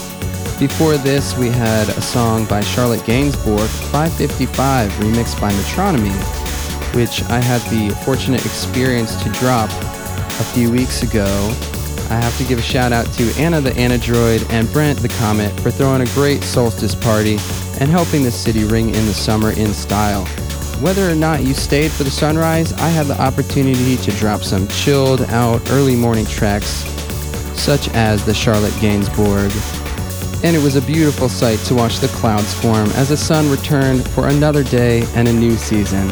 Before 0.61 0.97
this, 0.97 1.37
we 1.37 1.49
had 1.49 1.89
a 1.89 2.01
song 2.01 2.45
by 2.45 2.61
Charlotte 2.61 3.05
Gainsbourg, 3.05 3.67
555, 3.91 4.93
remixed 4.93 5.41
by 5.41 5.51
Metronomy, 5.51 6.15
which 6.95 7.25
I 7.25 7.41
had 7.41 7.63
the 7.63 7.93
fortunate 8.05 8.47
experience 8.47 9.21
to 9.25 9.29
drop 9.31 9.71
a 9.73 10.45
few 10.55 10.71
weeks 10.71 11.03
ago. 11.03 11.53
I 12.11 12.15
have 12.15 12.37
to 12.39 12.45
give 12.45 12.59
a 12.59 12.63
shout 12.63 12.91
out 12.91 13.07
to 13.15 13.33
Anna 13.39 13.61
the 13.61 13.73
Anadroid 13.73 14.51
and 14.51 14.73
Brent 14.73 14.99
the 15.01 15.11
Comet 15.11 15.53
for 15.61 15.71
throwing 15.71 16.01
a 16.01 16.07
great 16.15 16.43
solstice 16.43 16.95
party 16.95 17.33
and 17.81 17.91
helping 17.91 18.23
the 18.23 18.31
city 18.31 18.65
ring 18.65 18.89
in 18.89 19.07
the 19.07 19.13
summer 19.13 19.51
in 19.53 19.75
style. 19.75 20.25
Whether 20.81 21.11
or 21.11 21.15
not 21.15 21.43
you 21.43 21.53
stayed 21.53 21.91
for 21.91 22.05
the 22.05 22.11
sunrise, 22.11 22.73
I 22.73 22.89
had 22.89 23.07
the 23.07 23.21
opportunity 23.21 23.97
to 23.99 24.11
drop 24.13 24.43
some 24.43 24.67
chilled 24.69 25.23
out 25.23 25.61
early 25.71 25.97
morning 25.97 26.25
tracks, 26.25 26.85
such 27.59 27.89
as 27.91 28.25
the 28.25 28.33
Charlotte 28.33 28.73
Gainsbourg. 28.75 29.53
And 30.45 30.57
it 30.57 30.63
was 30.63 30.77
a 30.77 30.83
beautiful 30.83 31.29
sight 31.29 31.59
to 31.67 31.75
watch 31.75 31.99
the 31.99 32.09
clouds 32.09 32.55
form 32.55 32.89
as 32.91 33.11
the 33.11 33.17
sun 33.17 33.51
returned 33.51 34.09
for 34.11 34.29
another 34.29 34.63
day 34.63 35.05
and 35.15 35.29
a 35.29 35.33
new 35.33 35.57
season. 35.57 36.07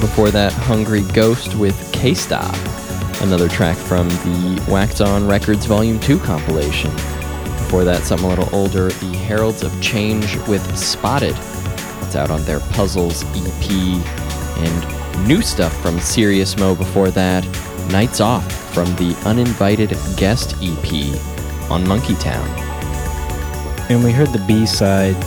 Before 0.00 0.30
that, 0.32 0.52
Hungry 0.52 1.02
Ghost 1.14 1.54
with 1.54 1.90
K-Stop, 1.92 2.54
another 3.20 3.48
track 3.48 3.76
from 3.76 4.08
the 4.08 4.64
Wax 4.68 5.00
On 5.00 5.26
Records 5.26 5.66
Volume 5.66 5.98
2 6.00 6.18
compilation. 6.18 6.90
Before 6.90 7.84
that, 7.84 8.02
something 8.02 8.26
a 8.26 8.28
little 8.28 8.54
older, 8.54 8.88
the 8.88 9.16
Heralds 9.16 9.62
of 9.62 9.80
Change 9.82 10.36
with 10.46 10.76
Spotted. 10.76 11.34
It's 12.02 12.16
out 12.16 12.30
on 12.30 12.42
their 12.42 12.60
Puzzles 12.60 13.24
EP. 13.34 13.70
And 14.58 15.28
new 15.28 15.42
stuff 15.42 15.76
from 15.82 15.98
Sirius 16.00 16.56
Mo 16.56 16.74
before 16.74 17.10
that, 17.10 17.44
Nights 17.90 18.20
Off 18.20 18.50
from 18.72 18.86
the 18.96 19.16
Uninvited 19.24 19.90
Guest 20.16 20.56
EP 20.62 21.70
on 21.70 21.86
Monkey 21.86 22.14
Town. 22.16 22.48
And 23.90 24.02
we 24.04 24.12
heard 24.12 24.28
the 24.28 24.44
B 24.46 24.66
side 24.66 25.20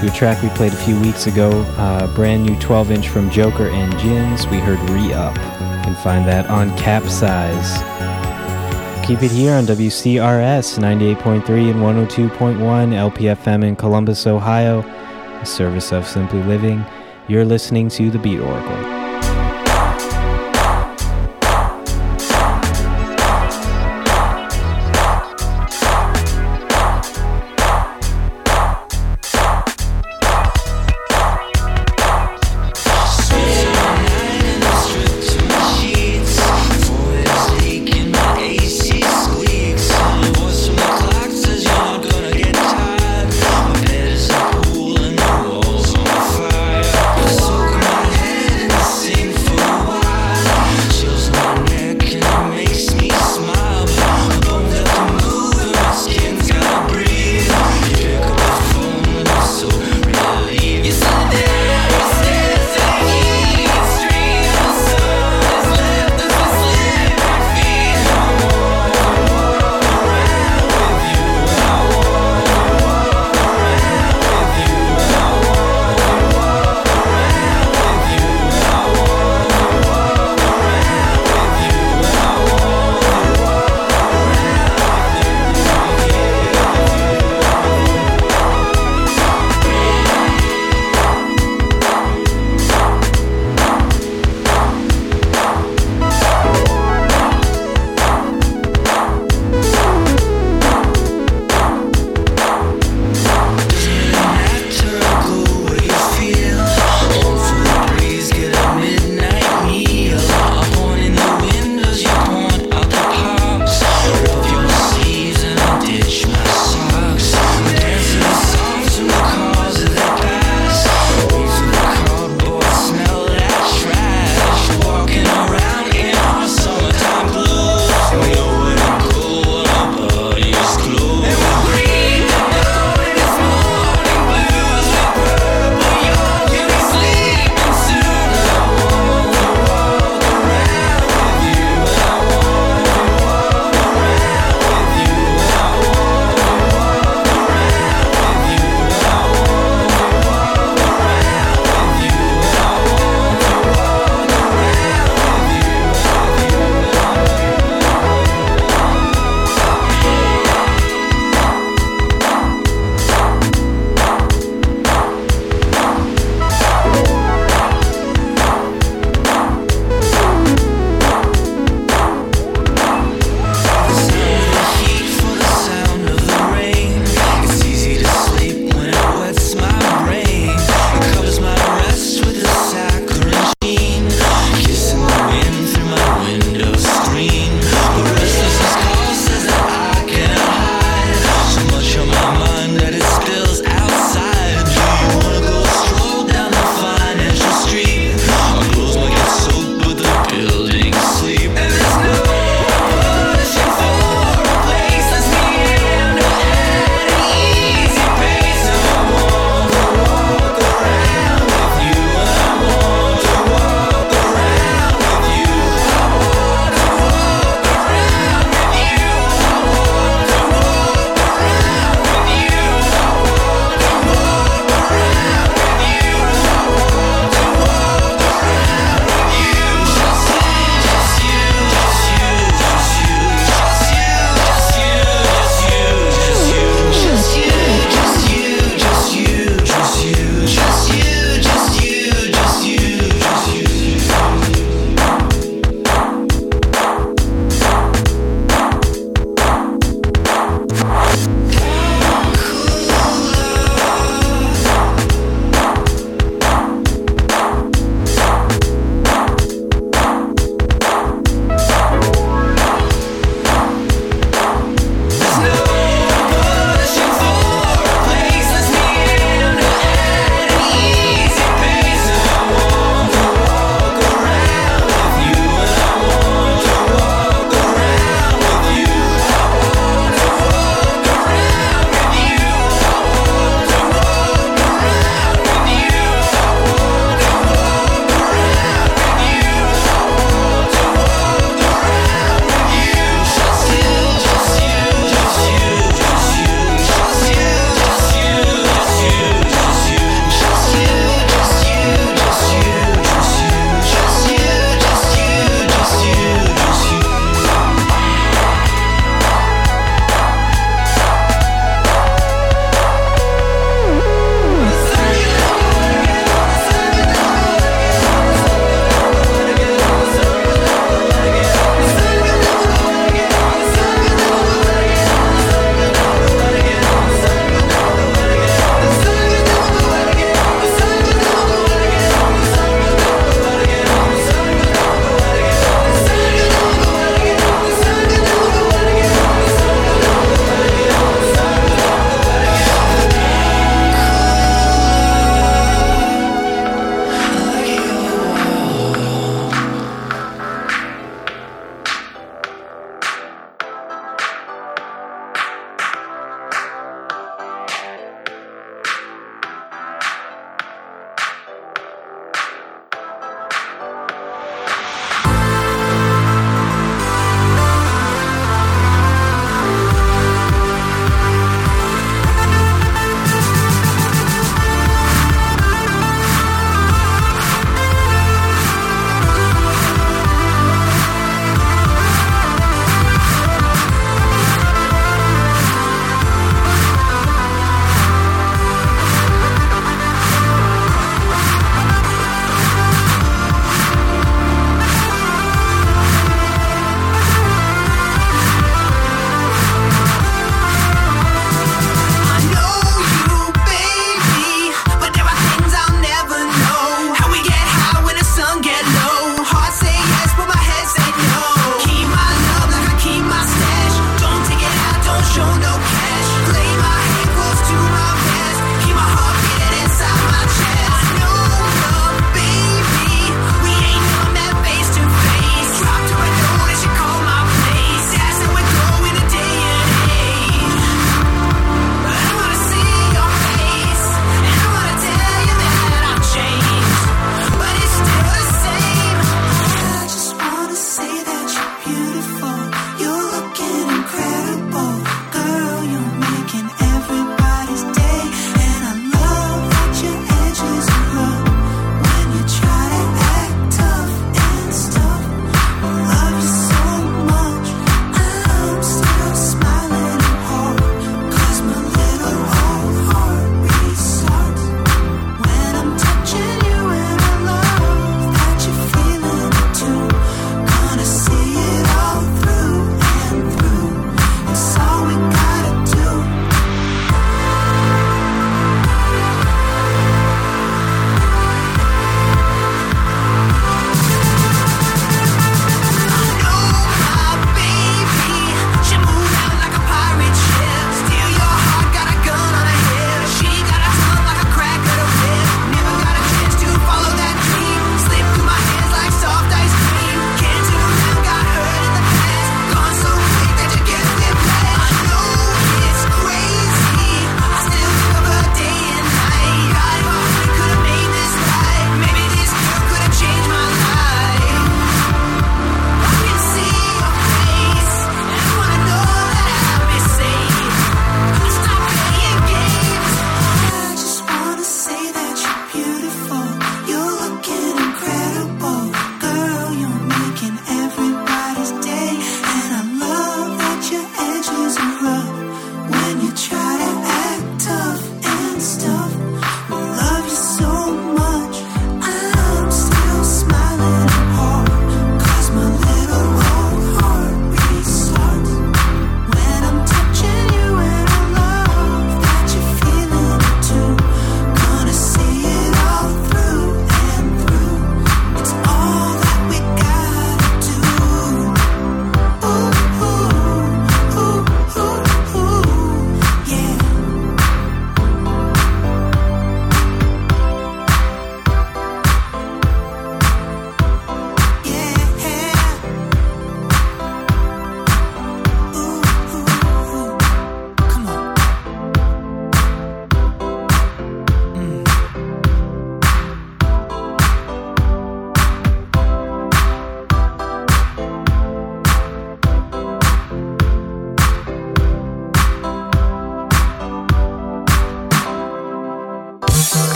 to 0.00 0.08
a 0.08 0.14
track 0.14 0.42
we 0.42 0.50
played 0.50 0.72
a 0.72 0.76
few 0.76 1.00
weeks 1.00 1.26
ago, 1.26 1.50
uh, 1.78 2.06
brand 2.14 2.44
new 2.44 2.58
12 2.58 2.90
inch 2.90 3.08
from 3.08 3.30
Joker 3.30 3.68
and 3.68 3.92
Ginz. 3.94 4.50
We 4.50 4.58
heard 4.58 4.78
Re 4.90 5.12
Up. 5.12 5.55
Can 5.86 5.94
find 5.94 6.26
that 6.26 6.50
on 6.50 6.70
Kapsize. 6.70 7.76
Keep 9.06 9.22
it 9.22 9.30
here 9.30 9.54
on 9.54 9.66
WCRS 9.66 10.80
98.3 10.80 11.70
and 11.70 12.08
102.1 12.08 12.58
LPFM 13.12 13.64
in 13.64 13.76
Columbus, 13.76 14.26
Ohio, 14.26 14.80
a 14.80 15.46
service 15.46 15.92
of 15.92 16.04
Simply 16.04 16.42
Living. 16.42 16.84
You're 17.28 17.44
listening 17.44 17.88
to 17.90 18.10
The 18.10 18.18
Beat 18.18 18.40
Oracle. 18.40 18.95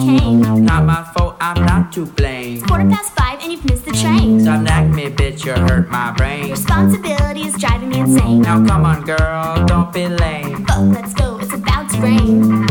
came. 0.00 0.64
Not 0.64 0.84
my 0.84 1.04
fault, 1.14 1.36
I'm 1.40 1.64
not 1.64 1.92
to 1.92 2.06
blame. 2.06 2.62
Quarter 2.62 2.90
past 2.90 3.12
five 3.14 3.40
and 3.42 3.52
you've 3.52 3.64
missed 3.64 3.84
the 3.84 3.92
train. 3.92 4.40
So 4.44 4.50
I'm 4.50 4.64
nagging 4.64 4.94
me, 4.94 5.06
bitch, 5.10 5.44
you 5.44 5.52
hurt 5.52 5.88
my 5.90 6.12
brain. 6.12 6.50
Responsibility 6.50 7.42
is 7.42 7.54
driving 7.54 7.88
me 7.88 8.00
insane. 8.00 8.42
Now 8.42 8.64
come 8.66 8.84
on, 8.84 9.04
girl, 9.04 9.64
don't 9.66 9.92
be 9.92 10.08
lame. 10.08 10.64
But 10.64 10.80
let's 10.80 11.14
go, 11.14 11.38
it's 11.40 11.52
about 11.52 11.90
to 11.90 12.00
rain. 12.00 12.66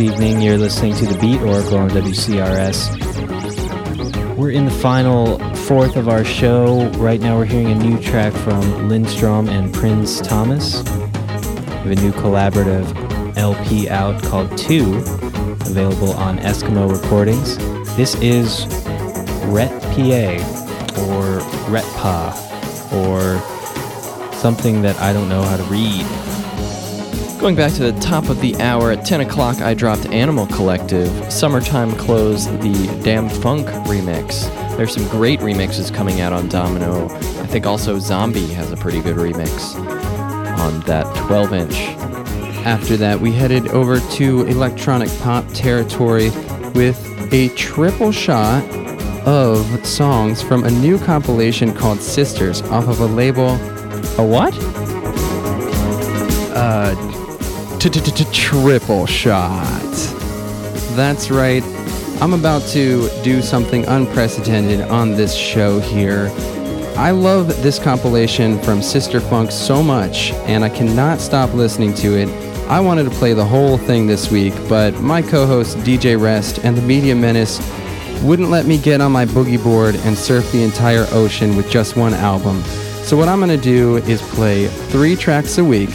Evening. 0.00 0.40
You're 0.40 0.56
listening 0.56 0.94
to 0.94 1.04
the 1.04 1.18
Beat 1.18 1.42
Oracle 1.42 1.76
on 1.76 1.90
WCRS. 1.90 2.96
We're 4.34 4.50
in 4.50 4.64
the 4.64 4.70
final 4.70 5.38
fourth 5.54 5.96
of 5.96 6.08
our 6.08 6.24
show. 6.24 6.88
Right 6.92 7.20
now, 7.20 7.36
we're 7.36 7.44
hearing 7.44 7.70
a 7.70 7.74
new 7.74 8.00
track 8.00 8.32
from 8.32 8.88
Lindstrom 8.88 9.50
and 9.50 9.74
Prins 9.74 10.22
Thomas. 10.22 10.82
We 10.82 10.90
have 10.90 11.86
a 11.86 11.96
new 11.96 12.12
collaborative 12.12 13.36
LP 13.36 13.90
out 13.90 14.22
called 14.22 14.56
Two, 14.56 14.96
available 15.66 16.14
on 16.14 16.38
Eskimo 16.38 16.90
Recordings. 16.90 17.58
This 17.94 18.14
is 18.22 18.64
Ret 19.48 19.70
PA 19.82 20.38
or 21.02 21.40
Retpa 21.68 22.32
or 22.94 23.38
something 24.34 24.80
that 24.80 24.98
I 24.98 25.12
don't 25.12 25.28
know 25.28 25.42
how 25.42 25.58
to 25.58 25.64
read. 25.64 26.06
Going 27.40 27.56
back 27.56 27.72
to 27.72 27.90
the 27.90 27.98
top 28.00 28.28
of 28.28 28.38
the 28.42 28.54
hour, 28.56 28.90
at 28.90 29.06
10 29.06 29.22
o'clock, 29.22 29.62
I 29.62 29.72
dropped 29.72 30.04
Animal 30.08 30.46
Collective. 30.48 31.32
Summertime 31.32 31.92
Clothes, 31.92 32.44
the 32.58 33.00
Dam 33.02 33.30
Funk 33.30 33.66
remix. 33.86 34.44
There's 34.76 34.92
some 34.92 35.08
great 35.08 35.40
remixes 35.40 35.92
coming 35.92 36.20
out 36.20 36.34
on 36.34 36.50
Domino. 36.50 37.06
I 37.06 37.46
think 37.46 37.64
also 37.64 37.98
Zombie 37.98 38.48
has 38.48 38.70
a 38.70 38.76
pretty 38.76 39.00
good 39.00 39.16
remix 39.16 39.74
on 40.58 40.80
that 40.80 41.06
12 41.16 41.54
inch. 41.54 41.74
After 42.66 42.98
that, 42.98 43.18
we 43.18 43.32
headed 43.32 43.68
over 43.68 44.00
to 44.00 44.42
electronic 44.42 45.08
pop 45.20 45.46
territory 45.54 46.28
with 46.74 47.02
a 47.32 47.48
triple 47.56 48.12
shot 48.12 48.62
of 49.26 49.86
songs 49.86 50.42
from 50.42 50.64
a 50.64 50.70
new 50.70 50.98
compilation 50.98 51.72
called 51.72 52.00
Sisters 52.00 52.60
off 52.64 52.86
of 52.86 53.00
a 53.00 53.06
label. 53.06 53.52
A 54.18 54.26
what? 54.26 54.54
Uh, 56.54 57.09
triple 57.80 59.06
shot. 59.06 59.80
That's 60.96 61.30
right. 61.30 61.62
I'm 62.20 62.34
about 62.34 62.62
to 62.72 63.08
do 63.22 63.40
something 63.40 63.86
unprecedented 63.86 64.82
on 64.82 65.12
this 65.12 65.34
show 65.34 65.80
here. 65.80 66.30
I 66.98 67.12
love 67.12 67.48
this 67.62 67.78
compilation 67.78 68.60
from 68.60 68.82
Sister 68.82 69.18
Funk 69.18 69.50
so 69.50 69.82
much, 69.82 70.32
and 70.44 70.62
I 70.62 70.68
cannot 70.68 71.20
stop 71.20 71.54
listening 71.54 71.94
to 71.94 72.18
it. 72.18 72.28
I 72.68 72.80
wanted 72.80 73.04
to 73.04 73.10
play 73.12 73.32
the 73.32 73.46
whole 73.46 73.78
thing 73.78 74.06
this 74.06 74.30
week, 74.30 74.52
but 74.68 74.92
my 75.00 75.22
co 75.22 75.46
host 75.46 75.78
DJ 75.78 76.20
Rest 76.20 76.58
and 76.62 76.76
the 76.76 76.82
Media 76.82 77.14
Menace 77.14 77.58
wouldn't 78.22 78.50
let 78.50 78.66
me 78.66 78.76
get 78.76 79.00
on 79.00 79.10
my 79.10 79.24
boogie 79.24 79.62
board 79.62 79.94
and 79.94 80.18
surf 80.18 80.52
the 80.52 80.62
entire 80.62 81.06
ocean 81.12 81.56
with 81.56 81.70
just 81.70 81.96
one 81.96 82.12
album. 82.12 82.60
So, 83.04 83.16
what 83.16 83.28
I'm 83.28 83.38
going 83.38 83.48
to 83.48 83.56
do 83.56 83.96
is 83.96 84.20
play 84.20 84.66
three 84.66 85.16
tracks 85.16 85.56
a 85.56 85.64
week 85.64 85.90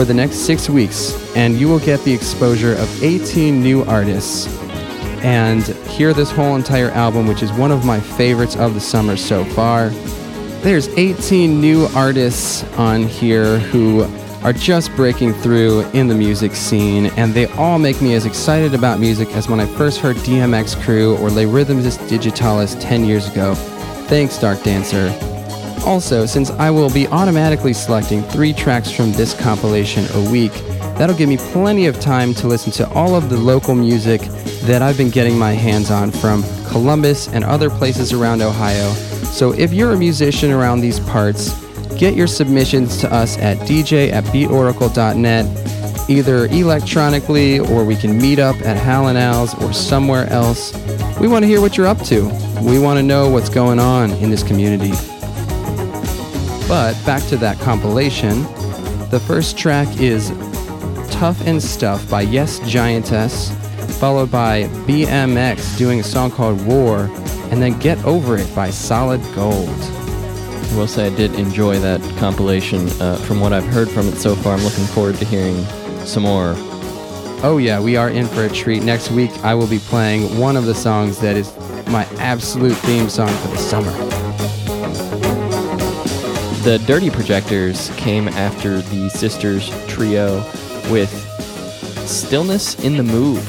for 0.00 0.06
the 0.06 0.14
next 0.14 0.46
six 0.46 0.70
weeks, 0.70 1.12
and 1.36 1.60
you 1.60 1.68
will 1.68 1.78
get 1.78 2.02
the 2.04 2.14
exposure 2.14 2.72
of 2.72 3.02
18 3.04 3.62
new 3.62 3.84
artists 3.84 4.46
and 5.22 5.62
hear 5.90 6.14
this 6.14 6.30
whole 6.30 6.56
entire 6.56 6.88
album, 6.92 7.26
which 7.26 7.42
is 7.42 7.52
one 7.52 7.70
of 7.70 7.84
my 7.84 8.00
favorites 8.00 8.56
of 8.56 8.72
the 8.72 8.80
summer 8.80 9.14
so 9.14 9.44
far. 9.44 9.90
There's 10.62 10.88
18 10.88 11.60
new 11.60 11.86
artists 11.94 12.64
on 12.78 13.02
here 13.02 13.58
who 13.58 14.04
are 14.42 14.54
just 14.54 14.90
breaking 14.96 15.34
through 15.34 15.82
in 15.90 16.08
the 16.08 16.14
music 16.14 16.54
scene, 16.54 17.08
and 17.18 17.34
they 17.34 17.44
all 17.48 17.78
make 17.78 18.00
me 18.00 18.14
as 18.14 18.24
excited 18.24 18.72
about 18.72 19.00
music 19.00 19.28
as 19.36 19.50
when 19.50 19.60
I 19.60 19.66
first 19.66 20.00
heard 20.00 20.16
DMX 20.16 20.82
Crew 20.82 21.18
or 21.18 21.28
Les 21.28 21.44
Rythmes 21.44 21.98
Digitales 22.08 22.74
10 22.76 23.04
years 23.04 23.30
ago. 23.30 23.54
Thanks, 24.08 24.38
Dark 24.38 24.62
Dancer. 24.62 25.10
Also, 25.86 26.26
since 26.26 26.50
I 26.50 26.70
will 26.70 26.90
be 26.90 27.06
automatically 27.08 27.72
selecting 27.72 28.22
three 28.22 28.52
tracks 28.52 28.90
from 28.90 29.12
this 29.12 29.34
compilation 29.34 30.04
a 30.14 30.30
week, 30.30 30.52
that'll 30.96 31.16
give 31.16 31.28
me 31.28 31.38
plenty 31.38 31.86
of 31.86 31.98
time 31.98 32.34
to 32.34 32.46
listen 32.46 32.70
to 32.72 32.88
all 32.90 33.14
of 33.14 33.30
the 33.30 33.36
local 33.36 33.74
music 33.74 34.20
that 34.62 34.82
I've 34.82 34.98
been 34.98 35.10
getting 35.10 35.38
my 35.38 35.52
hands 35.52 35.90
on 35.90 36.10
from 36.10 36.42
Columbus 36.68 37.28
and 37.28 37.44
other 37.44 37.70
places 37.70 38.12
around 38.12 38.42
Ohio. 38.42 38.92
So 39.24 39.52
if 39.52 39.72
you're 39.72 39.92
a 39.92 39.96
musician 39.96 40.50
around 40.50 40.80
these 40.80 41.00
parts, 41.00 41.54
get 41.94 42.14
your 42.14 42.26
submissions 42.26 42.98
to 42.98 43.12
us 43.12 43.38
at 43.38 43.56
dj 43.58 44.12
at 44.12 44.24
beatoracle.net, 44.24 46.10
either 46.10 46.46
electronically 46.46 47.58
or 47.58 47.84
we 47.84 47.96
can 47.96 48.18
meet 48.18 48.38
up 48.38 48.56
at 48.66 48.76
Hal 48.76 49.08
and 49.08 49.16
Al's 49.16 49.54
or 49.62 49.72
somewhere 49.72 50.26
else. 50.28 50.74
We 51.18 51.26
want 51.26 51.42
to 51.42 51.46
hear 51.46 51.60
what 51.60 51.76
you're 51.76 51.86
up 51.86 52.02
to. 52.04 52.24
We 52.62 52.78
want 52.78 52.98
to 52.98 53.02
know 53.02 53.30
what's 53.30 53.48
going 53.48 53.78
on 53.78 54.10
in 54.12 54.30
this 54.30 54.42
community. 54.42 54.92
But 56.70 56.94
back 57.04 57.26
to 57.30 57.36
that 57.38 57.58
compilation. 57.58 58.44
The 59.10 59.20
first 59.26 59.58
track 59.58 59.88
is 60.00 60.28
Tough 61.10 61.44
and 61.44 61.60
Stuff 61.60 62.08
by 62.08 62.20
Yes 62.20 62.60
Giantess, 62.60 63.50
followed 63.98 64.30
by 64.30 64.68
BMX 64.86 65.76
doing 65.76 65.98
a 65.98 66.04
song 66.04 66.30
called 66.30 66.64
War, 66.64 67.10
and 67.50 67.60
then 67.60 67.76
Get 67.80 67.98
Over 68.04 68.36
It 68.36 68.54
by 68.54 68.70
Solid 68.70 69.20
Gold. 69.34 69.68
I 69.68 70.76
will 70.76 70.86
say 70.86 71.08
I 71.08 71.16
did 71.16 71.34
enjoy 71.34 71.80
that 71.80 72.00
compilation. 72.20 72.88
Uh, 73.00 73.16
from 73.26 73.40
what 73.40 73.52
I've 73.52 73.66
heard 73.66 73.90
from 73.90 74.06
it 74.06 74.14
so 74.14 74.36
far, 74.36 74.54
I'm 74.54 74.62
looking 74.62 74.84
forward 74.84 75.16
to 75.16 75.24
hearing 75.24 75.64
some 76.06 76.22
more. 76.22 76.54
Oh, 77.42 77.58
yeah, 77.60 77.80
we 77.80 77.96
are 77.96 78.10
in 78.10 78.28
for 78.28 78.44
a 78.44 78.48
treat. 78.48 78.84
Next 78.84 79.10
week, 79.10 79.32
I 79.42 79.56
will 79.56 79.66
be 79.66 79.80
playing 79.80 80.38
one 80.38 80.56
of 80.56 80.66
the 80.66 80.74
songs 80.76 81.18
that 81.18 81.36
is 81.36 81.52
my 81.88 82.04
absolute 82.20 82.76
theme 82.76 83.08
song 83.08 83.36
for 83.38 83.48
the 83.48 83.58
summer. 83.58 84.19
The 86.62 86.76
Dirty 86.86 87.08
Projectors 87.08 87.88
came 87.96 88.28
after 88.28 88.82
the 88.82 89.08
Sisters 89.08 89.70
trio 89.88 90.40
with 90.90 91.10
Stillness 92.06 92.74
Is 92.84 92.96
the 92.98 93.02
Move. 93.02 93.42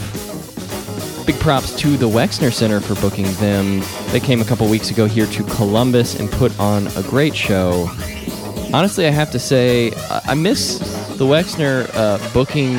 Big 1.27 1.35
props 1.41 1.75
to 1.79 1.97
the 1.97 2.07
Wexner 2.07 2.53
Center 2.53 2.79
for 2.79 2.95
booking 3.01 3.25
them. 3.33 3.81
They 4.13 4.21
came 4.21 4.39
a 4.39 4.45
couple 4.45 4.69
weeks 4.69 4.91
ago 4.91 5.07
here 5.07 5.25
to 5.25 5.43
Columbus 5.43 6.21
and 6.21 6.31
put 6.31 6.57
on 6.57 6.87
a 6.95 7.03
great 7.03 7.35
show. 7.35 7.89
Honestly, 8.73 9.05
I 9.05 9.11
have 9.11 9.29
to 9.31 9.39
say, 9.39 9.91
I 10.09 10.33
miss 10.33 10.79
the 11.17 11.25
Wexner 11.25 11.89
uh, 11.93 12.33
booking 12.33 12.77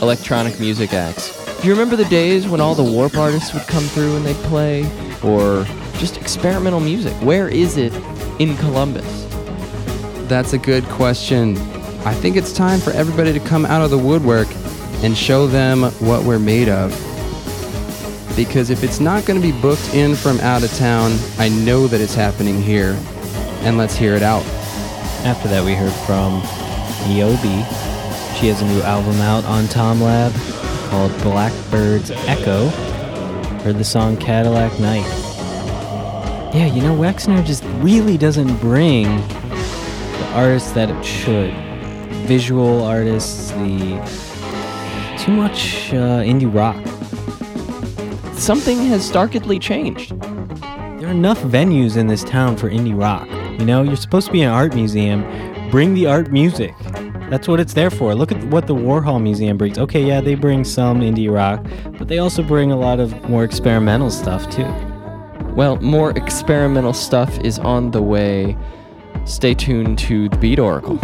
electronic 0.00 0.58
music 0.58 0.94
acts. 0.94 1.60
Do 1.60 1.68
you 1.68 1.74
remember 1.74 1.96
the 1.96 2.06
days 2.06 2.48
when 2.48 2.62
all 2.62 2.74
the 2.74 2.82
warp 2.82 3.18
artists 3.18 3.52
would 3.52 3.64
come 3.64 3.84
through 3.84 4.16
and 4.16 4.24
they'd 4.24 4.34
play? 4.46 4.84
Or 5.22 5.66
just 5.98 6.16
experimental 6.16 6.80
music? 6.80 7.12
Where 7.16 7.48
is 7.48 7.76
it 7.76 7.92
in 8.38 8.56
Columbus? 8.56 9.23
That's 10.28 10.52
a 10.54 10.58
good 10.58 10.84
question. 10.84 11.56
I 12.06 12.14
think 12.14 12.36
it's 12.36 12.52
time 12.52 12.80
for 12.80 12.90
everybody 12.90 13.32
to 13.32 13.40
come 13.40 13.64
out 13.66 13.82
of 13.82 13.90
the 13.90 13.98
woodwork 13.98 14.48
and 15.02 15.16
show 15.16 15.46
them 15.46 15.82
what 16.00 16.24
we're 16.24 16.38
made 16.38 16.68
of. 16.68 16.90
Because 18.36 18.70
if 18.70 18.82
it's 18.82 19.00
not 19.00 19.26
going 19.26 19.40
to 19.40 19.46
be 19.46 19.58
booked 19.60 19.94
in 19.94 20.14
from 20.16 20.40
out 20.40 20.62
of 20.62 20.72
town, 20.76 21.16
I 21.38 21.50
know 21.50 21.86
that 21.86 22.00
it's 22.00 22.14
happening 22.14 22.60
here. 22.60 22.98
And 23.60 23.78
let's 23.78 23.94
hear 23.94 24.14
it 24.14 24.22
out. 24.22 24.44
After 25.24 25.48
that, 25.48 25.64
we 25.64 25.74
heard 25.74 25.92
from 26.06 26.40
Niobe. 27.08 27.64
She 28.38 28.48
has 28.48 28.60
a 28.60 28.66
new 28.66 28.80
album 28.82 29.20
out 29.20 29.44
on 29.44 29.64
Tomlab 29.64 30.32
called 30.90 31.12
Blackbird's 31.22 32.10
Echo. 32.26 32.68
Heard 33.62 33.76
the 33.78 33.84
song 33.84 34.16
Cadillac 34.16 34.78
Night. 34.80 35.06
Yeah, 36.54 36.66
you 36.66 36.82
know, 36.82 36.94
Wexner 36.94 37.44
just 37.44 37.64
really 37.80 38.16
doesn't 38.16 38.56
bring 38.58 39.16
the 39.28 39.43
artists 40.34 40.72
that 40.72 40.90
it 40.90 41.02
should. 41.04 41.52
Visual 42.26 42.82
artists, 42.82 43.50
the 43.52 43.96
too 45.18 45.32
much 45.32 45.92
uh, 45.94 46.20
indie 46.20 46.52
rock. 46.52 46.76
Something 48.36 48.78
has 48.86 49.06
starkly 49.06 49.58
changed. 49.58 50.20
There 50.98 51.08
are 51.08 51.12
enough 51.12 51.40
venues 51.42 51.96
in 51.96 52.08
this 52.08 52.24
town 52.24 52.56
for 52.56 52.68
indie 52.68 52.98
rock. 52.98 53.28
You 53.58 53.64
know, 53.64 53.82
you're 53.82 53.96
supposed 53.96 54.26
to 54.26 54.32
be 54.32 54.42
an 54.42 54.50
art 54.50 54.74
museum. 54.74 55.22
Bring 55.70 55.94
the 55.94 56.06
art 56.06 56.30
music. 56.30 56.74
That's 57.30 57.48
what 57.48 57.58
it's 57.58 57.74
there 57.74 57.90
for. 57.90 58.14
Look 58.14 58.32
at 58.32 58.44
what 58.44 58.66
the 58.66 58.74
Warhol 58.74 59.22
Museum 59.22 59.56
brings. 59.56 59.78
Okay, 59.78 60.04
yeah, 60.04 60.20
they 60.20 60.34
bring 60.34 60.62
some 60.62 61.00
indie 61.00 61.32
rock, 61.32 61.64
but 61.98 62.08
they 62.08 62.18
also 62.18 62.42
bring 62.42 62.70
a 62.70 62.76
lot 62.76 63.00
of 63.00 63.28
more 63.30 63.44
experimental 63.44 64.10
stuff 64.10 64.48
too. 64.50 64.70
Well, 65.54 65.76
more 65.76 66.10
experimental 66.10 66.92
stuff 66.92 67.38
is 67.40 67.58
on 67.58 67.92
the 67.92 68.02
way. 68.02 68.56
Stay 69.24 69.54
tuned 69.54 69.98
to 70.00 70.28
the 70.28 70.36
Beat 70.36 70.58
Oracle. 70.58 70.98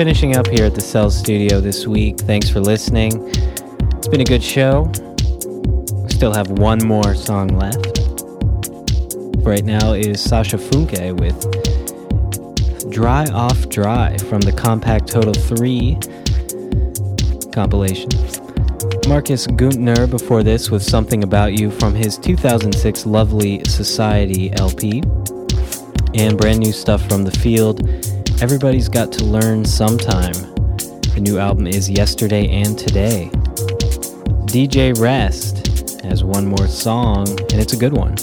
Finishing 0.00 0.34
up 0.34 0.46
here 0.46 0.64
at 0.64 0.74
the 0.74 0.80
Cell 0.80 1.10
Studio 1.10 1.60
this 1.60 1.86
week. 1.86 2.16
Thanks 2.20 2.48
for 2.48 2.58
listening. 2.58 3.12
It's 3.98 4.08
been 4.08 4.22
a 4.22 4.24
good 4.24 4.42
show. 4.42 4.90
Still 6.08 6.32
have 6.32 6.48
one 6.52 6.82
more 6.86 7.14
song 7.14 7.48
left. 7.48 8.00
Right 9.44 9.62
now 9.62 9.92
is 9.92 10.26
Sascha 10.26 10.58
Funke 10.58 11.12
with 11.20 11.38
Dry 12.90 13.26
Off 13.26 13.68
Dry 13.68 14.16
from 14.16 14.40
the 14.40 14.52
Kompakt 14.52 15.06
Total 15.06 15.34
3 15.34 15.98
compilation. 17.52 18.08
Markus 19.06 19.46
Guentner 19.48 20.10
before 20.10 20.42
this 20.42 20.70
with 20.70 20.82
Something 20.82 21.24
About 21.24 21.60
You 21.60 21.70
from 21.70 21.94
his 21.94 22.16
2006 22.16 23.04
Lovely 23.04 23.62
Society 23.66 24.50
LP. 24.54 25.02
And 26.14 26.38
brand 26.38 26.60
new 26.60 26.72
stuff 26.72 27.06
from 27.06 27.22
The 27.24 27.32
Field. 27.32 28.09
Everybody's 28.42 28.88
got 28.88 29.12
to 29.12 29.24
learn 29.24 29.66
sometime. 29.66 30.32
The 31.12 31.20
new 31.20 31.38
album 31.38 31.66
is 31.66 31.90
Yesterday 31.90 32.48
and 32.48 32.78
Today. 32.78 33.28
DJ 34.46 34.98
Rest 34.98 36.00
has 36.04 36.24
one 36.24 36.46
more 36.46 36.66
song, 36.66 37.28
and 37.28 37.52
it's 37.52 37.74
a 37.74 37.76
good 37.76 37.92
one. 37.92 38.16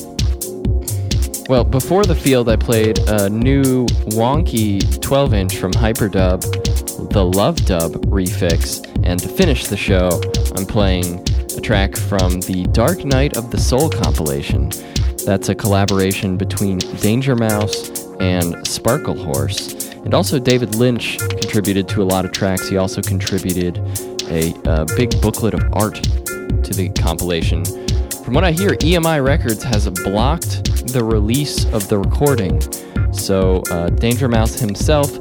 Well, 1.48 1.64
before 1.64 2.04
the 2.04 2.16
field, 2.20 2.50
I 2.50 2.56
played 2.56 2.98
a 3.08 3.30
new 3.30 3.86
wonky 4.18 5.00
12 5.02 5.34
inch 5.36 5.58
from 5.58 5.72
Hyperdub, 5.74 6.42
the 7.12 7.24
Love 7.24 7.58
Dub 7.68 7.94
refix. 8.08 8.84
And 9.06 9.20
to 9.20 9.30
finish 9.30 9.68
the 9.68 9.78
show, 9.78 10.20
I'm 10.56 10.66
playing 10.66 11.20
a 11.56 11.62
track 11.62 11.96
from 11.96 12.42
the 12.42 12.66
Dark 12.72 13.06
Night 13.06 13.38
of 13.38 13.52
the 13.52 13.60
Soul 13.60 13.88
compilation. 13.88 14.72
That's 15.28 15.50
a 15.50 15.56
collaboration 15.56 16.38
between 16.38 16.80
Danger 16.80 17.36
Mouse 17.36 17.90
and 18.20 18.56
Sparklehorse. 18.66 19.94
And 20.08 20.14
also, 20.14 20.40
David 20.40 20.76
Lynch 20.76 21.20
contributed 21.20 21.90
to 21.90 22.02
a 22.02 22.06
lot 22.06 22.24
of 22.24 22.32
tracks. 22.32 22.70
He 22.70 22.78
also 22.78 23.02
contributed 23.02 23.78
a, 24.30 24.54
uh 24.66 24.86
big 24.96 25.22
booklet 25.22 25.54
of 25.54 25.62
art 25.74 25.96
to 25.96 26.74
the 26.74 26.90
compilation. 26.98 27.66
From 28.24 28.34
what 28.34 28.46
I 28.46 28.54
hear, 28.54 28.70
EMI 28.70 29.22
Records 29.22 29.62
has 29.64 29.90
blocked 30.06 30.64
the 30.94 31.04
release 31.04 31.66
of 31.74 31.90
the 31.90 31.98
recording. 31.98 32.62
So, 33.12 33.62
uh, 33.70 33.90
Danger 33.90 34.30
Mouse 34.30 34.58
himself 34.58 35.12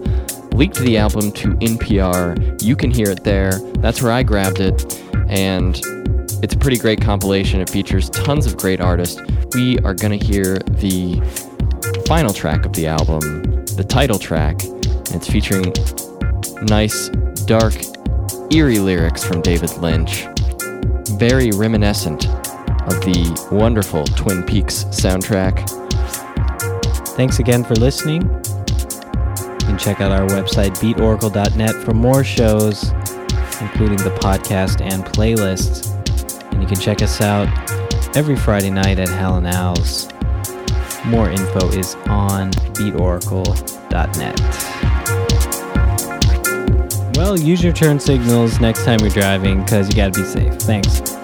leaked 0.53 0.79
the 0.79 0.99
album 0.99 1.33
to 1.33 1.49
NPR. 1.55 2.63
You 2.63 2.77
can 2.77 2.93
hear 2.93 3.11
it 3.11 3.25
there. 3.25 3.59
That's 3.81 4.01
where 4.01 4.13
I 4.13 4.23
grabbed 4.23 4.61
it. 4.61 5.03
And 5.29 5.81
it's 6.45 6.55
a 6.55 6.59
pretty 6.59 6.79
great 6.79 7.01
compilation. 7.01 7.61
It 7.61 7.69
features 7.69 8.09
tons 8.11 8.47
of 8.47 8.57
great 8.57 8.81
artists. 8.81 9.21
We 9.53 9.81
are 9.81 9.95
going 9.95 10.17
to 10.17 10.25
hear 10.25 10.59
the 10.59 11.21
final 12.07 12.33
track 12.33 12.65
of 12.65 12.73
the 12.75 12.87
album, 12.87 13.65
the 13.75 13.85
title 13.85 14.21
track. 14.21 14.61
And 15.07 15.17
it's 15.17 15.29
featuring 15.29 15.73
nice, 16.63 17.09
dark, 17.47 17.75
eerie 18.51 18.79
lyrics 18.79 19.25
from 19.25 19.41
David 19.41 19.77
Lynch. 19.79 20.27
Very 21.19 21.51
reminiscent 21.53 22.27
of 22.27 23.01
the 23.01 23.49
wonderful 23.51 24.05
Twin 24.05 24.43
Peaks 24.43 24.85
soundtrack. 24.85 25.69
Thanks 27.17 27.39
again 27.39 27.65
for 27.65 27.75
listening. 27.75 28.23
You 28.23 29.73
can 29.73 29.79
check 29.79 30.01
out 30.01 30.13
our 30.13 30.27
website, 30.29 30.77
beatoracle.net, 30.79 31.75
for 31.85 31.95
more 31.95 32.23
shows, 32.23 32.91
including 33.61 33.99
the 33.99 34.17
podcast 34.21 34.81
and 34.81 35.05
playlists. 35.05 35.93
And 36.53 36.63
you 36.63 36.69
can 36.69 36.79
check 36.79 37.03
us 37.03 37.21
out 37.21 37.49
every 38.17 38.37
Friday 38.37 38.71
night 38.71 38.99
at 38.99 39.09
Hal 39.09 39.37
and 39.37 39.47
Al's. 39.47 40.09
More 41.07 41.31
info 41.31 41.69
is 41.71 41.95
on 42.07 42.51
beatoracle.net. 42.75 44.76
Well, 47.17 47.39
use 47.39 47.65
your 47.65 47.73
turn 47.73 47.99
signals 47.99 48.61
next 48.61 48.85
time 48.85 49.01
you're 49.01 49.09
driving 49.09 49.63
because 49.63 49.89
you 49.89 49.97
got 49.97 50.13
to 50.13 50.21
be 50.21 50.27
safe. 50.27 50.53
Thanks. 50.57 51.16